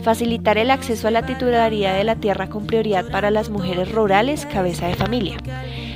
facilitar 0.06 0.60
el 0.60 0.70
acceso 0.70 1.08
a 1.08 1.12
la 1.12 1.26
titularidad 1.26 1.98
de 1.98 2.04
la 2.04 2.16
tierra 2.16 2.48
con 2.48 2.68
prioridad 2.68 3.10
para 3.10 3.32
las 3.32 3.50
mujeres 3.50 3.92
rurales 3.92 4.46
cabeza 4.46 4.86
de 4.86 4.94
familia. 4.94 5.38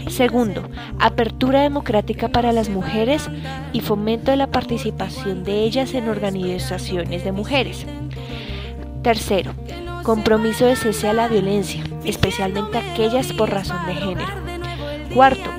Segundo, 0.10 0.68
apertura 0.98 1.62
democrática 1.62 2.28
para 2.28 2.52
las 2.52 2.70
mujeres 2.70 3.30
y 3.72 3.82
fomento 3.82 4.32
de 4.32 4.38
la 4.38 4.48
participación 4.48 5.44
de 5.44 5.64
ellas 5.64 5.94
en 5.94 6.10
organizaciones 6.10 7.24
de 7.24 7.32
mujeres. 7.32 7.86
Tercero, 9.04 9.54
compromiso 10.02 10.66
de 10.66 10.76
cese 10.76 11.08
a 11.08 11.14
la 11.14 11.28
violencia, 11.28 11.84
especialmente 12.04 12.80
aquellas 12.80 13.32
por 13.32 13.52
razón 13.52 13.86
de 13.86 13.94
género. 13.94 14.34
Cuarto, 15.14 15.52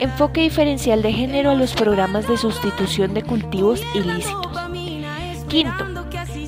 enfoque 0.00 0.40
diferencial 0.40 1.02
de 1.02 1.12
género 1.12 1.50
a 1.50 1.54
los 1.54 1.74
programas 1.74 2.26
de 2.26 2.38
sustitución 2.38 3.12
de 3.12 3.22
cultivos 3.22 3.82
ilícitos. 3.94 4.58
Quinto, 5.48 5.86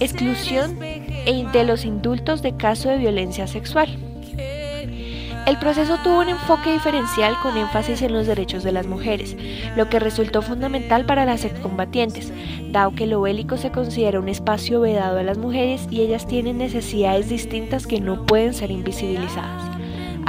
exclusión 0.01 0.79
de 1.25 1.65
los 1.65 1.85
indultos 1.85 2.43
de 2.43 2.57
caso 2.57 2.89
de 2.89 2.99
violencia 2.99 3.47
sexual. 3.47 3.89
El 5.47 5.59
proceso 5.59 5.97
tuvo 6.05 6.21
un 6.21 6.29
enfoque 6.29 6.73
diferencial 6.73 7.35
con 7.43 7.57
énfasis 7.57 8.03
en 8.03 8.13
los 8.13 8.27
derechos 8.27 8.63
de 8.63 8.73
las 8.73 8.87
mujeres, 8.87 9.37
lo 9.77 9.89
que 9.89 9.99
resultó 9.99 10.43
fundamental 10.43 11.07
para 11.07 11.25
las 11.25 11.45
excombatientes, 11.45 12.33
dado 12.71 12.93
que 12.93 13.07
lo 13.07 13.21
bélico 13.21 13.57
se 13.57 13.71
considera 13.71 14.21
un 14.21 14.29
espacio 14.29 14.81
vedado 14.81 15.19
a 15.19 15.23
las 15.23 15.39
mujeres 15.39 15.87
y 15.91 16.03
ellas 16.03 16.27
tienen 16.27 16.59
necesidades 16.59 17.29
distintas 17.29 17.87
que 17.87 18.01
no 18.01 18.27
pueden 18.27 18.55
ser 18.55 18.71
invisibilizadas. 18.71 19.70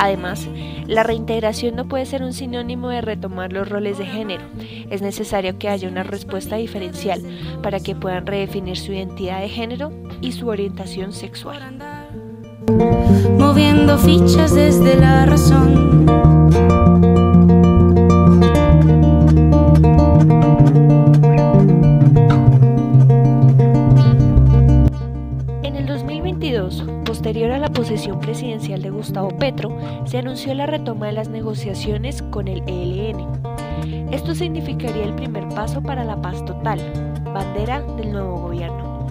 Además, 0.01 0.49
la 0.87 1.03
reintegración 1.03 1.75
no 1.75 1.87
puede 1.87 2.07
ser 2.07 2.23
un 2.23 2.33
sinónimo 2.33 2.89
de 2.89 3.01
retomar 3.01 3.53
los 3.53 3.69
roles 3.69 3.99
de 3.99 4.05
género. 4.07 4.43
Es 4.89 5.03
necesario 5.03 5.59
que 5.59 5.69
haya 5.69 5.87
una 5.87 6.01
respuesta 6.01 6.55
diferencial 6.55 7.21
para 7.61 7.79
que 7.79 7.95
puedan 7.95 8.25
redefinir 8.25 8.77
su 8.77 8.93
identidad 8.93 9.41
de 9.41 9.49
género 9.49 9.91
y 10.19 10.31
su 10.31 10.47
orientación 10.47 11.13
sexual 11.13 11.61
moviendo 13.37 13.97
fichas 13.97 14.53
desde 14.55 14.95
la 14.95 15.25
razón. 15.25 17.10
Posterior 27.11 27.51
a 27.51 27.59
la 27.59 27.67
posesión 27.67 28.21
presidencial 28.21 28.81
de 28.81 28.89
Gustavo 28.89 29.37
Petro, 29.37 29.77
se 30.05 30.19
anunció 30.19 30.53
la 30.53 30.65
retoma 30.65 31.07
de 31.07 31.11
las 31.11 31.27
negociaciones 31.27 32.21
con 32.21 32.47
el 32.47 32.63
ELN. 32.67 33.27
Esto 34.13 34.33
significaría 34.33 35.03
el 35.03 35.15
primer 35.15 35.49
paso 35.49 35.83
para 35.83 36.05
la 36.05 36.21
paz 36.21 36.45
total, 36.45 36.79
bandera 37.33 37.81
del 37.97 38.13
nuevo 38.13 38.37
gobierno. 38.37 39.09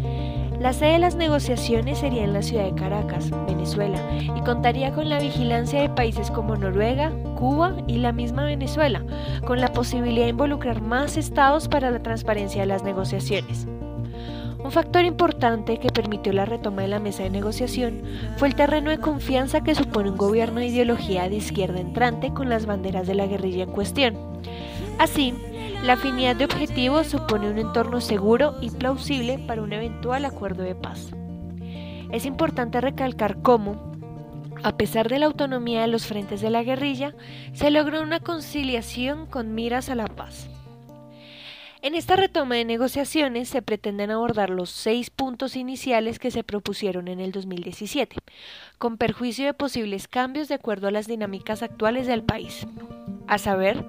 La 0.59 0.73
sede 0.73 0.93
de 0.93 0.99
las 1.01 1.15
negociaciones 1.15 1.99
sería 1.99 2.25
en 2.25 2.33
la 2.33 2.41
ciudad 2.41 2.65
de 2.65 2.75
Caracas, 2.75 3.31
Venezuela, 3.47 3.99
y 4.35 4.41
contaría 4.45 4.93
con 4.93 5.11
la 5.11 5.21
vigilancia 5.21 5.83
de 5.83 5.91
países 5.91 6.31
como 6.31 6.57
Noruega, 6.57 7.13
Cuba 7.39 7.75
y 7.87 7.99
la 7.99 8.13
misma 8.13 8.45
Venezuela, 8.45 9.05
con 9.47 9.61
la 9.61 9.75
posibilidad 9.75 10.25
de 10.25 10.31
involucrar 10.31 10.81
más 10.81 11.19
estados 11.19 11.69
para 11.69 11.91
la 11.91 12.03
transparencia 12.03 12.63
de 12.63 12.69
las 12.69 12.83
negociaciones. 12.83 13.67
Un 14.63 14.73
factor 14.73 15.05
importante 15.05 15.79
que 15.79 15.89
permitió 15.89 16.33
la 16.33 16.45
retoma 16.45 16.83
de 16.83 16.89
la 16.89 17.01
mesa 17.01 17.23
de 17.23 17.31
negociación 17.31 18.03
fue 18.37 18.49
el 18.49 18.55
terreno 18.55 18.91
de 18.91 18.99
confianza 18.99 19.63
que 19.63 19.75
supone 19.75 20.11
un 20.11 20.19
gobierno 20.19 20.61
de 20.61 20.67
ideología 20.67 21.29
de 21.29 21.37
izquierda 21.37 21.81
entrante 21.81 22.33
con 22.33 22.51
las 22.51 22.67
banderas 22.67 23.07
de 23.07 23.15
la 23.15 23.27
guerrilla 23.27 23.65
en 23.65 23.71
cuestión. 23.71 24.17
Así, 24.99 25.35
la 25.83 25.95
afinidad 25.95 26.37
de 26.37 26.45
objetivos 26.45 27.07
supone 27.07 27.51
un 27.51 27.59
entorno 27.59 28.03
seguro 28.03 28.55
y 28.61 28.69
plausible 28.71 29.39
para 29.39 29.63
un 29.63 29.73
eventual 29.73 30.27
acuerdo 30.27 30.63
de 30.63 30.75
paz. 30.75 31.11
Es 32.13 32.27
importante 32.27 32.83
recalcar 32.83 33.41
cómo, 33.41 33.95
a 34.63 34.77
pesar 34.77 35.09
de 35.09 35.21
la 35.21 35.27
autonomía 35.27 35.81
de 35.81 35.87
los 35.87 36.07
frentes 36.07 36.43
de 36.43 36.51
la 36.51 36.63
guerrilla, 36.63 37.15
se 37.55 37.71
logró 37.71 38.03
una 38.03 38.21
conciliación 38.21 39.25
con 39.25 39.55
miras 39.55 39.89
a 39.89 39.95
la 39.95 40.07
paz. 40.07 40.51
En 41.83 41.95
esta 41.95 42.15
retoma 42.15 42.57
de 42.57 42.67
negociaciones 42.67 43.49
se 43.49 43.63
pretenden 43.63 44.11
abordar 44.11 44.51
los 44.51 44.69
seis 44.69 45.09
puntos 45.09 45.57
iniciales 45.57 46.19
que 46.19 46.31
se 46.31 46.45
propusieron 46.45 47.09
en 47.09 47.21
el 47.21 47.33
2017, 47.33 48.17
con 48.77 48.99
perjuicio 48.99 49.47
de 49.47 49.55
posibles 49.55 50.07
cambios 50.07 50.49
de 50.49 50.57
acuerdo 50.57 50.89
a 50.89 50.91
las 50.91 51.07
dinámicas 51.07 51.63
actuales 51.63 52.07
del 52.07 52.23
país. 52.23 52.67
A 53.27 53.39
saber, 53.39 53.83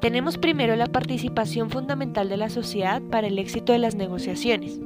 tenemos 0.00 0.38
primero 0.38 0.76
la 0.76 0.86
participación 0.86 1.68
fundamental 1.68 2.28
de 2.28 2.36
la 2.36 2.48
sociedad 2.48 3.02
para 3.02 3.26
el 3.26 3.40
éxito 3.40 3.72
de 3.72 3.80
las 3.80 3.96
negociaciones. 3.96 4.78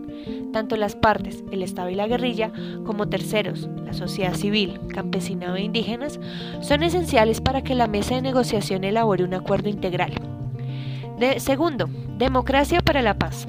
Tanto 0.55 0.79
las 0.79 0.97
partes, 0.97 1.45
el 1.53 1.63
Estado 1.63 1.91
y 1.91 1.95
la 1.95 2.07
guerrilla, 2.07 2.53
como 2.87 3.11
terceros, 3.11 3.69
la 3.85 3.93
sociedad 3.93 4.33
civil, 4.33 4.81
campesinado 4.95 5.57
e 5.57 5.63
indígenas, 5.63 6.19
son 6.63 6.83
esenciales 6.83 7.43
para 7.43 7.61
que 7.61 7.75
la 7.75 7.87
mesa 7.87 8.15
de 8.15 8.23
negociación 8.23 8.83
elabore 8.85 9.25
un 9.25 9.35
acuerdo 9.35 9.69
integral 9.69 10.15
segundo, 11.39 11.89
democracia 12.17 12.81
para 12.81 13.03
la 13.03 13.19
paz. 13.19 13.47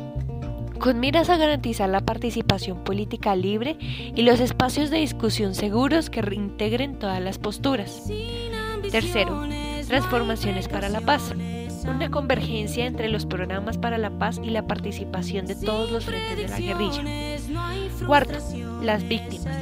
Con 0.79 0.99
miras 0.99 1.29
a 1.29 1.37
garantizar 1.37 1.89
la 1.89 2.01
participación 2.01 2.83
política 2.83 3.35
libre 3.35 3.77
y 3.79 4.21
los 4.21 4.39
espacios 4.39 4.89
de 4.89 4.97
discusión 4.97 5.55
seguros 5.55 6.09
que 6.09 6.21
reintegren 6.21 6.99
todas 6.99 7.21
las 7.21 7.39
posturas. 7.39 8.03
Tercero, 8.91 9.47
transformaciones 9.87 10.67
para 10.67 10.89
la 10.89 11.01
paz. 11.01 11.33
Una 11.87 12.11
convergencia 12.11 12.85
entre 12.85 13.07
los 13.07 13.25
programas 13.25 13.77
para 13.77 13.97
la 13.97 14.11
paz 14.11 14.39
y 14.43 14.49
la 14.49 14.67
participación 14.67 15.45
de 15.45 15.55
todos 15.55 15.89
los 15.89 16.05
frentes 16.05 16.37
de 16.37 16.47
la 16.47 16.59
guerrilla. 16.59 17.03
Cuarto, 18.05 18.39
las 18.83 19.07
víctimas 19.07 19.57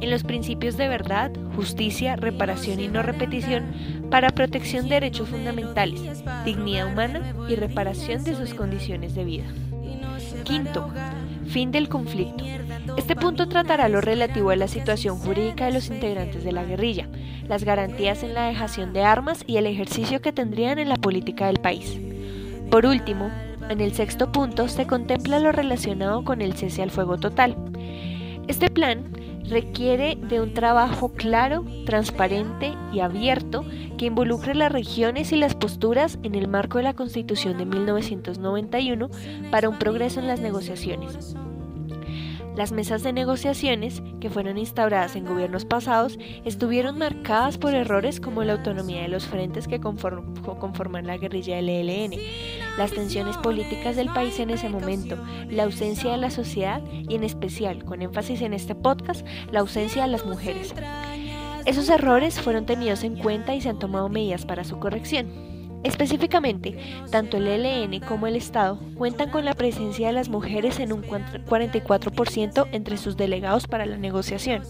en 0.00 0.10
los 0.10 0.22
principios 0.22 0.76
de 0.76 0.88
verdad, 0.88 1.32
justicia, 1.56 2.16
reparación 2.16 2.80
y 2.80 2.88
no 2.88 3.02
repetición 3.02 3.64
para 4.10 4.30
protección 4.30 4.88
de 4.88 4.96
derechos 4.96 5.28
fundamentales, 5.28 6.22
dignidad 6.44 6.92
humana 6.92 7.34
y 7.48 7.56
reparación 7.56 8.24
de 8.24 8.34
sus 8.34 8.54
condiciones 8.54 9.14
de 9.14 9.24
vida. 9.24 9.44
Quinto, 10.44 10.88
fin 11.48 11.72
del 11.72 11.88
conflicto. 11.88 12.44
Este 12.96 13.16
punto 13.16 13.48
tratará 13.48 13.88
lo 13.88 14.00
relativo 14.00 14.50
a 14.50 14.56
la 14.56 14.68
situación 14.68 15.18
jurídica 15.18 15.66
de 15.66 15.72
los 15.72 15.88
integrantes 15.88 16.44
de 16.44 16.52
la 16.52 16.64
guerrilla, 16.64 17.08
las 17.48 17.64
garantías 17.64 18.22
en 18.22 18.34
la 18.34 18.46
dejación 18.46 18.92
de 18.92 19.02
armas 19.02 19.44
y 19.46 19.56
el 19.56 19.66
ejercicio 19.66 20.20
que 20.20 20.32
tendrían 20.32 20.78
en 20.78 20.88
la 20.88 20.96
política 20.96 21.46
del 21.46 21.60
país. 21.60 21.98
Por 22.70 22.86
último, 22.86 23.30
en 23.68 23.80
el 23.80 23.92
sexto 23.92 24.32
punto 24.32 24.68
se 24.68 24.86
contempla 24.86 25.40
lo 25.40 25.52
relacionado 25.52 26.24
con 26.24 26.40
el 26.40 26.54
cese 26.54 26.82
al 26.82 26.90
fuego 26.90 27.18
total. 27.18 27.56
Este 28.46 28.70
plan 28.70 29.04
requiere 29.48 30.16
de 30.16 30.40
un 30.40 30.54
trabajo 30.54 31.12
claro, 31.12 31.64
transparente 31.86 32.74
y 32.92 33.00
abierto 33.00 33.64
que 33.96 34.06
involucre 34.06 34.54
las 34.54 34.72
regiones 34.72 35.32
y 35.32 35.36
las 35.36 35.54
posturas 35.54 36.18
en 36.22 36.34
el 36.34 36.48
marco 36.48 36.78
de 36.78 36.84
la 36.84 36.94
Constitución 36.94 37.58
de 37.58 37.66
1991 37.66 39.08
para 39.50 39.68
un 39.68 39.78
progreso 39.78 40.20
en 40.20 40.28
las 40.28 40.40
negociaciones. 40.40 41.36
Las 42.56 42.72
mesas 42.72 43.02
de 43.04 43.12
negociaciones, 43.12 44.02
que 44.20 44.30
fueron 44.30 44.58
instauradas 44.58 45.14
en 45.14 45.24
gobiernos 45.24 45.64
pasados, 45.64 46.18
estuvieron 46.44 46.98
marcadas 46.98 47.56
por 47.56 47.74
errores 47.74 48.20
como 48.20 48.42
la 48.42 48.54
autonomía 48.54 49.02
de 49.02 49.08
los 49.08 49.26
frentes 49.26 49.68
que 49.68 49.80
conforman 49.80 51.06
la 51.06 51.18
guerrilla 51.18 51.56
del 51.56 51.68
ELN, 51.68 52.18
las 52.76 52.92
tensiones 52.92 53.36
políticas 53.36 53.94
del 53.94 54.08
país 54.12 54.40
en 54.40 54.50
ese 54.50 54.68
momento, 54.68 55.16
la 55.48 55.64
ausencia 55.64 56.10
de 56.10 56.16
la 56.18 56.30
sociedad 56.30 56.82
y 56.90 57.14
en 57.14 57.22
especial, 57.24 57.84
con 57.84 58.02
énfasis 58.02 58.42
en 58.42 58.54
este 58.54 58.74
podcast, 58.74 59.24
la 59.52 59.60
ausencia 59.60 60.02
de 60.02 60.08
las 60.08 60.26
mujeres. 60.26 60.74
Esos 61.64 61.88
errores 61.88 62.40
fueron 62.40 62.66
tenidos 62.66 63.04
en 63.04 63.16
cuenta 63.16 63.54
y 63.54 63.60
se 63.60 63.68
han 63.68 63.78
tomado 63.78 64.08
medidas 64.08 64.46
para 64.46 64.64
su 64.64 64.78
corrección. 64.78 65.47
Específicamente, 65.84 66.76
tanto 67.10 67.36
el 67.36 67.46
ELN 67.46 68.00
como 68.00 68.26
el 68.26 68.36
Estado 68.36 68.80
cuentan 68.96 69.30
con 69.30 69.44
la 69.44 69.54
presencia 69.54 70.08
de 70.08 70.12
las 70.12 70.28
mujeres 70.28 70.80
en 70.80 70.92
un 70.92 71.02
44% 71.02 72.68
entre 72.72 72.96
sus 72.96 73.16
delegados 73.16 73.66
para 73.66 73.86
la 73.86 73.96
negociación. 73.96 74.62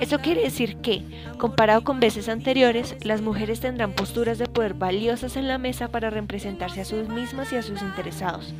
Eso 0.00 0.20
quiere 0.20 0.42
decir 0.42 0.76
que, 0.76 1.02
comparado 1.38 1.82
con 1.82 1.98
veces 1.98 2.28
anteriores, 2.28 2.94
las 3.02 3.20
mujeres 3.20 3.58
tendrán 3.58 3.94
posturas 3.94 4.38
de 4.38 4.46
poder 4.46 4.74
valiosas 4.74 5.36
en 5.36 5.48
la 5.48 5.58
mesa 5.58 5.88
para 5.88 6.08
representarse 6.08 6.80
a 6.80 6.84
sus 6.84 7.08
mismas 7.08 7.52
y 7.52 7.56
a 7.56 7.62
sus 7.62 7.82
interesados. 7.82 8.54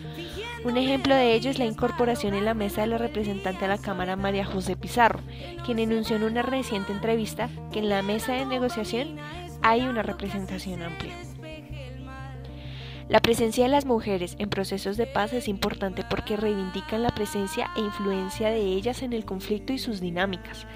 Un 0.65 0.77
ejemplo 0.77 1.15
de 1.15 1.35
ello 1.35 1.51
es 1.51 1.61
la 1.61 1.65
incorporación 1.65 2.35
en 2.35 2.45
la 2.45 2.55
mesa 2.55 2.81
de 2.81 2.89
la 2.89 2.99
representante 2.99 3.61
de 3.61 3.69
la 3.69 3.79
Cámara 3.79 4.17
María 4.17 4.45
José 4.45 4.75
Pizarro, 4.75 5.21
quien 5.65 5.79
anunció 5.79 6.17
en 6.17 6.25
una 6.25 6.43
reciente 6.43 6.93
entrevista 6.93 7.49
que 7.73 7.79
en 7.79 7.89
la 7.89 8.03
mesa 8.03 8.33
de 8.33 8.45
negociación 8.45 9.17
hay 9.63 9.83
una 9.83 10.03
representación 10.03 10.83
amplia. 10.83 11.28
La 13.09 13.21
presencia 13.21 13.65
de 13.65 13.71
las 13.71 13.87
mujeres 13.87 14.37
en 14.39 14.51
procesos 14.51 14.99
de 14.99 15.07
paz 15.07 15.33
es 15.33 15.49
importante 15.49 16.05
porque 16.11 16.37
reivindican 16.37 17.03
la 17.03 17.09
presencia 17.09 17.71
e 17.75 17.81
influencia 17.81 18.51
de 18.51 18.61
ellas 18.61 19.03
en 19.03 19.15
el 19.15 19.25
conflicto 19.25 19.73
y 19.73 19.79
sus 19.79 20.01
dinámicas. 20.01 20.67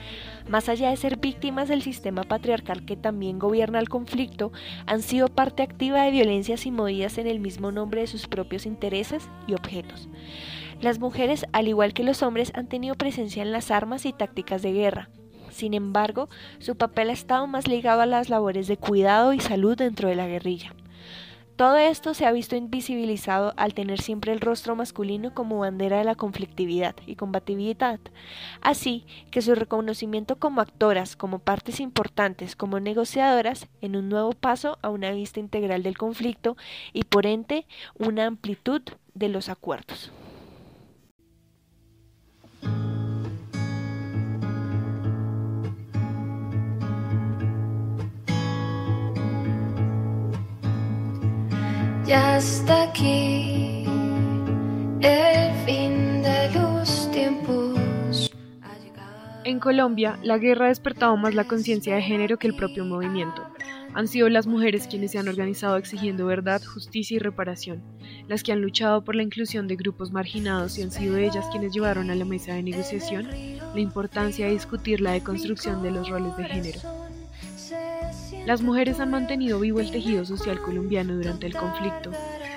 Más 0.49 0.71
allá 0.71 0.89
de 0.89 0.97
ser 0.97 1.19
víctimas 1.19 1.69
del 1.69 1.83
sistema 1.83 2.23
patriarcal 2.23 2.87
que 2.87 2.97
también 2.97 3.39
gobierna 3.39 3.81
el 3.81 3.91
conflicto, 3.91 4.51
han 4.87 5.03
sido 5.03 5.29
parte 5.29 5.63
activa 5.63 6.05
de 6.05 6.11
violencias 6.11 6.65
y 6.65 6.71
movidas 6.71 7.19
en 7.19 7.27
el 7.27 7.39
mismo 7.39 7.71
nombre 7.71 8.01
de 8.01 8.07
sus 8.07 8.29
propios 8.29 8.65
intereses 8.65 9.29
y 9.47 9.53
objetos. 9.53 10.09
Las 10.81 10.99
mujeres, 10.99 11.45
al 11.53 11.69
igual 11.69 11.93
que 11.93 12.03
los 12.03 12.23
hombres, 12.23 12.51
han 12.55 12.67
tenido 12.67 12.95
presencia 12.95 13.43
en 13.43 13.53
las 13.53 13.71
armas 13.71 14.07
y 14.07 14.15
tácticas 14.15 14.63
de 14.63 14.73
guerra, 14.73 15.11
sin 15.51 15.75
embargo, 15.75 16.31
su 16.61 16.77
papel 16.77 17.11
ha 17.11 17.13
estado 17.13 17.47
más 17.47 17.69
ligado 17.69 18.01
a 18.01 18.07
las 18.07 18.31
labores 18.31 18.69
de 18.69 18.79
cuidado 18.79 19.35
y 19.35 19.41
salud 19.41 19.77
dentro 19.77 20.09
de 20.09 20.15
la 20.15 20.27
guerrilla. 20.27 20.75
Todo 21.63 21.79
esto 21.79 22.13
se 22.13 22.27
ha 22.27 22.33
visto 22.33 22.57
invisibilizado 22.57 23.55
al 23.57 23.73
tener 23.73 24.01
siempre 24.01 24.33
el 24.33 24.41
rostro 24.41 24.75
masculino 24.75 25.33
como 25.33 25.61
bandera 25.61 25.99
de 25.99 26.03
la 26.03 26.17
conflictividad 26.17 26.97
y 27.07 27.15
combatividad, 27.15 28.01
así 28.63 29.07
que 29.31 29.43
su 29.43 29.55
reconocimiento 29.55 30.41
como 30.41 30.61
actoras, 30.61 31.15
como 31.15 31.39
partes 31.39 31.79
importantes, 31.79 32.57
como 32.57 32.81
negociadoras, 32.81 33.69
en 33.81 33.95
un 33.95 34.09
nuevo 34.09 34.33
paso 34.33 34.77
a 34.83 34.91
una 34.91 35.13
vista 35.13 35.39
integral 35.39 35.85
del 35.85 35.97
conflicto 35.97 36.57
y 36.93 37.05
por 37.05 37.27
ende 37.27 37.65
una 37.97 38.27
amplitud 38.27 38.83
de 39.15 39.29
los 39.29 39.49
acuerdos. 39.49 40.11
Ya 52.13 52.37
está 52.37 52.83
aquí 52.83 53.87
el 55.01 55.55
fin 55.65 56.23
de 56.23 56.51
los 56.55 57.11
tiempos. 57.11 58.31
En 59.45 59.59
Colombia, 59.59 60.19
la 60.23 60.37
guerra 60.37 60.67
ha 60.67 60.69
despertado 60.69 61.17
más 61.17 61.35
la 61.35 61.45
conciencia 61.45 61.95
de 61.95 62.03
género 62.03 62.39
que 62.39 62.49
el 62.49 62.55
propio 62.55 62.85
movimiento. 62.85 63.43
Han 63.95 64.09
sido 64.09 64.29
las 64.29 64.47
mujeres 64.47 64.89
quienes 64.89 65.13
se 65.13 65.21
han 65.21 65.29
organizado 65.29 65.79
exigiendo 65.79 66.27
verdad, 66.27 66.61
justicia 66.63 67.17
y 67.17 67.19
reparación, 67.19 67.83
las 68.29 68.43
que 68.43 68.53
han 68.53 68.61
luchado 68.61 69.03
por 69.05 69.15
la 69.15 69.23
inclusión 69.23 69.67
de 69.67 69.77
grupos 69.77 70.13
marginados 70.13 70.77
y 70.77 70.83
han 70.83 70.91
sido 70.91 71.17
ellas 71.17 71.49
quienes 71.51 71.73
llevaron 71.73 72.11
a 72.11 72.15
la 72.15 72.27
mesa 72.27 72.53
de 72.53 72.63
negociación 72.63 73.27
la 73.27 73.81
importancia 73.81 74.45
de 74.45 74.53
discutir 74.53 75.01
la 75.01 75.13
deconstrucción 75.13 75.83
de 75.83 75.93
los 75.93 76.11
roles 76.11 76.37
de 76.37 76.45
género. 76.45 77.02
Las 78.47 78.61
mujeres 78.61 78.99
han 78.99 79.11
mantenido 79.13 79.61
vivo 79.61 79.79
el 79.79 79.93
tejido 79.93 80.25
social 80.25 80.61
colombiano 80.61 81.15
durante 81.15 81.47
el 81.47 81.55
conflicto. 81.55 82.11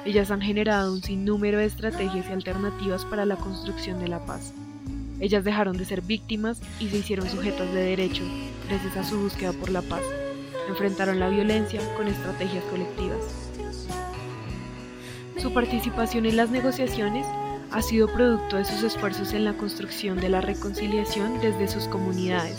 Ellas 0.04 0.32
han 0.32 0.42
generado 0.42 0.92
un 0.92 1.04
sinnúmero 1.04 1.60
de 1.60 1.66
estrategias 1.66 2.26
y 2.28 2.34
alternativas 2.34 3.06
para 3.06 3.24
la 3.26 3.36
construcción 3.36 4.00
de 4.00 4.08
la 4.08 4.26
paz. 4.26 4.52
Ellas 5.20 5.44
dejaron 5.44 5.78
de 5.78 5.86
ser 5.86 6.02
víctimas 6.02 6.60
y 6.80 6.90
se 6.90 6.98
hicieron 6.98 7.30
sujetas 7.30 7.72
de 7.72 7.82
derecho 7.82 8.24
gracias 8.68 8.98
a 8.98 9.04
su 9.04 9.20
búsqueda 9.20 9.54
por 9.54 9.70
la 9.70 9.84
paz. 9.84 10.02
Enfrentaron 10.68 11.20
la 11.20 11.30
violencia 11.30 11.80
con 11.96 12.08
estrategias 12.08 12.64
colectivas. 12.66 13.20
Su 15.38 15.54
participación 15.54 16.26
en 16.26 16.38
las 16.38 16.50
negociaciones 16.50 17.28
ha 17.70 17.84
sido 17.84 18.08
producto 18.08 18.58
de 18.58 18.66
sus 18.66 18.82
esfuerzos 18.82 19.34
en 19.34 19.46
la 19.46 19.54
construcción 19.54 20.20
de 20.20 20.30
la 20.30 20.42
reconciliación 20.42 21.40
desde 21.42 21.68
sus 21.68 21.88
comunidades, 21.88 22.58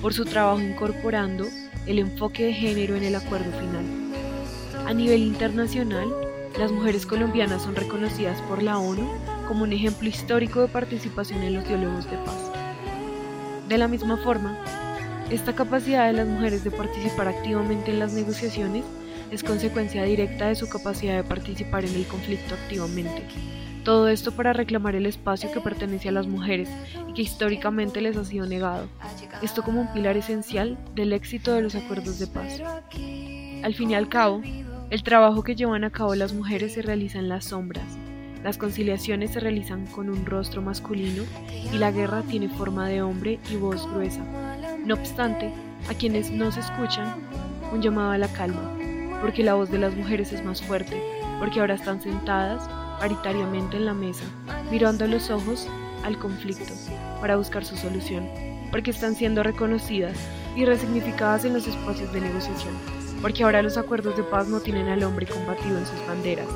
por 0.00 0.14
su 0.14 0.24
trabajo 0.24 0.60
incorporando 0.60 1.46
el 1.86 1.98
enfoque 1.98 2.44
de 2.44 2.52
género 2.52 2.96
en 2.96 3.04
el 3.04 3.14
acuerdo 3.14 3.50
final. 3.58 3.84
A 4.86 4.94
nivel 4.94 5.22
internacional, 5.22 6.08
las 6.58 6.70
mujeres 6.70 7.06
colombianas 7.06 7.62
son 7.62 7.74
reconocidas 7.74 8.40
por 8.42 8.62
la 8.62 8.78
ONU 8.78 9.08
como 9.48 9.64
un 9.64 9.72
ejemplo 9.72 10.08
histórico 10.08 10.60
de 10.60 10.68
participación 10.68 11.42
en 11.42 11.54
los 11.54 11.66
diálogos 11.66 12.10
de 12.10 12.16
paz. 12.18 12.52
De 13.68 13.78
la 13.78 13.88
misma 13.88 14.16
forma, 14.18 14.56
esta 15.30 15.54
capacidad 15.54 16.06
de 16.06 16.12
las 16.12 16.28
mujeres 16.28 16.62
de 16.62 16.70
participar 16.70 17.28
activamente 17.28 17.90
en 17.90 17.98
las 17.98 18.12
negociaciones 18.12 18.84
es 19.30 19.42
consecuencia 19.42 20.04
directa 20.04 20.48
de 20.48 20.56
su 20.56 20.68
capacidad 20.68 21.16
de 21.16 21.24
participar 21.24 21.84
en 21.84 21.94
el 21.94 22.06
conflicto 22.06 22.54
activamente. 22.54 23.22
Todo 23.84 24.08
esto 24.08 24.30
para 24.30 24.52
reclamar 24.52 24.94
el 24.94 25.06
espacio 25.06 25.50
que 25.52 25.60
pertenece 25.60 26.08
a 26.08 26.12
las 26.12 26.28
mujeres 26.28 26.68
y 27.08 27.14
que 27.14 27.22
históricamente 27.22 28.00
les 28.00 28.16
ha 28.16 28.24
sido 28.24 28.46
negado. 28.46 28.86
Esto 29.42 29.62
como 29.62 29.80
un 29.80 29.92
pilar 29.92 30.16
esencial 30.16 30.78
del 30.94 31.12
éxito 31.12 31.52
de 31.52 31.62
los 31.62 31.74
acuerdos 31.74 32.20
de 32.20 32.28
paz. 32.28 32.62
Al 33.64 33.74
fin 33.74 33.90
y 33.90 33.94
al 33.94 34.08
cabo, 34.08 34.40
el 34.90 35.02
trabajo 35.02 35.42
que 35.42 35.56
llevan 35.56 35.82
a 35.82 35.90
cabo 35.90 36.14
las 36.14 36.32
mujeres 36.32 36.74
se 36.74 36.82
realiza 36.82 37.18
en 37.18 37.28
las 37.28 37.46
sombras, 37.46 37.98
Las 38.44 38.58
conciliaciones 38.58 39.30
se 39.30 39.40
realizan 39.40 39.86
con 39.86 40.10
un 40.10 40.26
rostro 40.26 40.62
masculino 40.62 41.22
y 41.72 41.78
la 41.78 41.92
guerra 41.92 42.22
tiene 42.22 42.48
forma 42.48 42.88
de 42.88 43.00
hombre 43.00 43.38
y 43.50 43.54
voz 43.54 43.88
gruesa. 43.88 44.24
No 44.84 44.94
obstante, 44.94 45.52
a 45.88 45.94
quienes 45.94 46.32
no 46.32 46.50
se 46.50 46.58
escuchan, 46.58 47.14
un 47.72 47.82
llamado 47.82 48.10
a 48.10 48.18
la 48.18 48.26
calma, 48.26 48.76
porque 49.20 49.44
la 49.44 49.54
voz 49.54 49.70
de 49.70 49.78
las 49.78 49.94
mujeres 49.94 50.32
es 50.32 50.44
más 50.44 50.60
fuerte, 50.60 51.00
porque 51.38 51.60
ahora 51.60 51.74
están 51.74 52.02
sentadas 52.02 52.68
paritariamente 53.02 53.76
en 53.76 53.84
la 53.84 53.94
mesa, 53.94 54.22
mirando 54.70 55.08
los 55.08 55.28
ojos 55.28 55.66
al 56.04 56.20
conflicto 56.20 56.72
para 57.20 57.34
buscar 57.34 57.64
su 57.64 57.76
solución, 57.76 58.30
porque 58.70 58.92
están 58.92 59.16
siendo 59.16 59.42
reconocidas 59.42 60.16
y 60.54 60.64
resignificadas 60.64 61.44
en 61.44 61.54
los 61.54 61.66
espacios 61.66 62.12
de 62.12 62.20
negociación, 62.20 62.72
porque 63.20 63.42
ahora 63.42 63.60
los 63.60 63.76
acuerdos 63.76 64.16
de 64.16 64.22
paz 64.22 64.46
no 64.46 64.60
tienen 64.60 64.86
al 64.86 65.02
hombre 65.02 65.26
combatido 65.26 65.78
en 65.78 65.84
sus 65.84 66.06
banderas, 66.06 66.46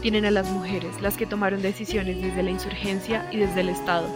tienen 0.00 0.24
a 0.26 0.30
las 0.30 0.48
mujeres, 0.48 1.02
las 1.02 1.16
que 1.16 1.26
tomaron 1.26 1.60
decisiones 1.60 2.22
desde 2.22 2.44
la 2.44 2.52
insurgencia 2.52 3.28
y 3.32 3.38
desde 3.38 3.62
el 3.62 3.70
Estado. 3.70 4.06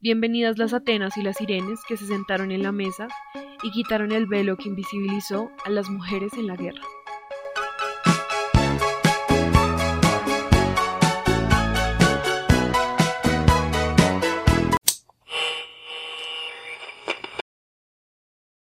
Bienvenidas 0.00 0.58
las 0.58 0.74
Atenas 0.74 1.16
y 1.16 1.22
las 1.22 1.38
Sirenes 1.38 1.80
que 1.88 1.96
se 1.96 2.06
sentaron 2.06 2.52
en 2.52 2.62
la 2.62 2.72
mesa 2.72 3.08
y 3.62 3.70
quitaron 3.70 4.12
el 4.12 4.26
velo 4.26 4.58
que 4.58 4.68
invisibilizó 4.68 5.50
a 5.64 5.70
las 5.70 5.88
mujeres 5.88 6.34
en 6.34 6.48
la 6.48 6.56
guerra. 6.56 6.82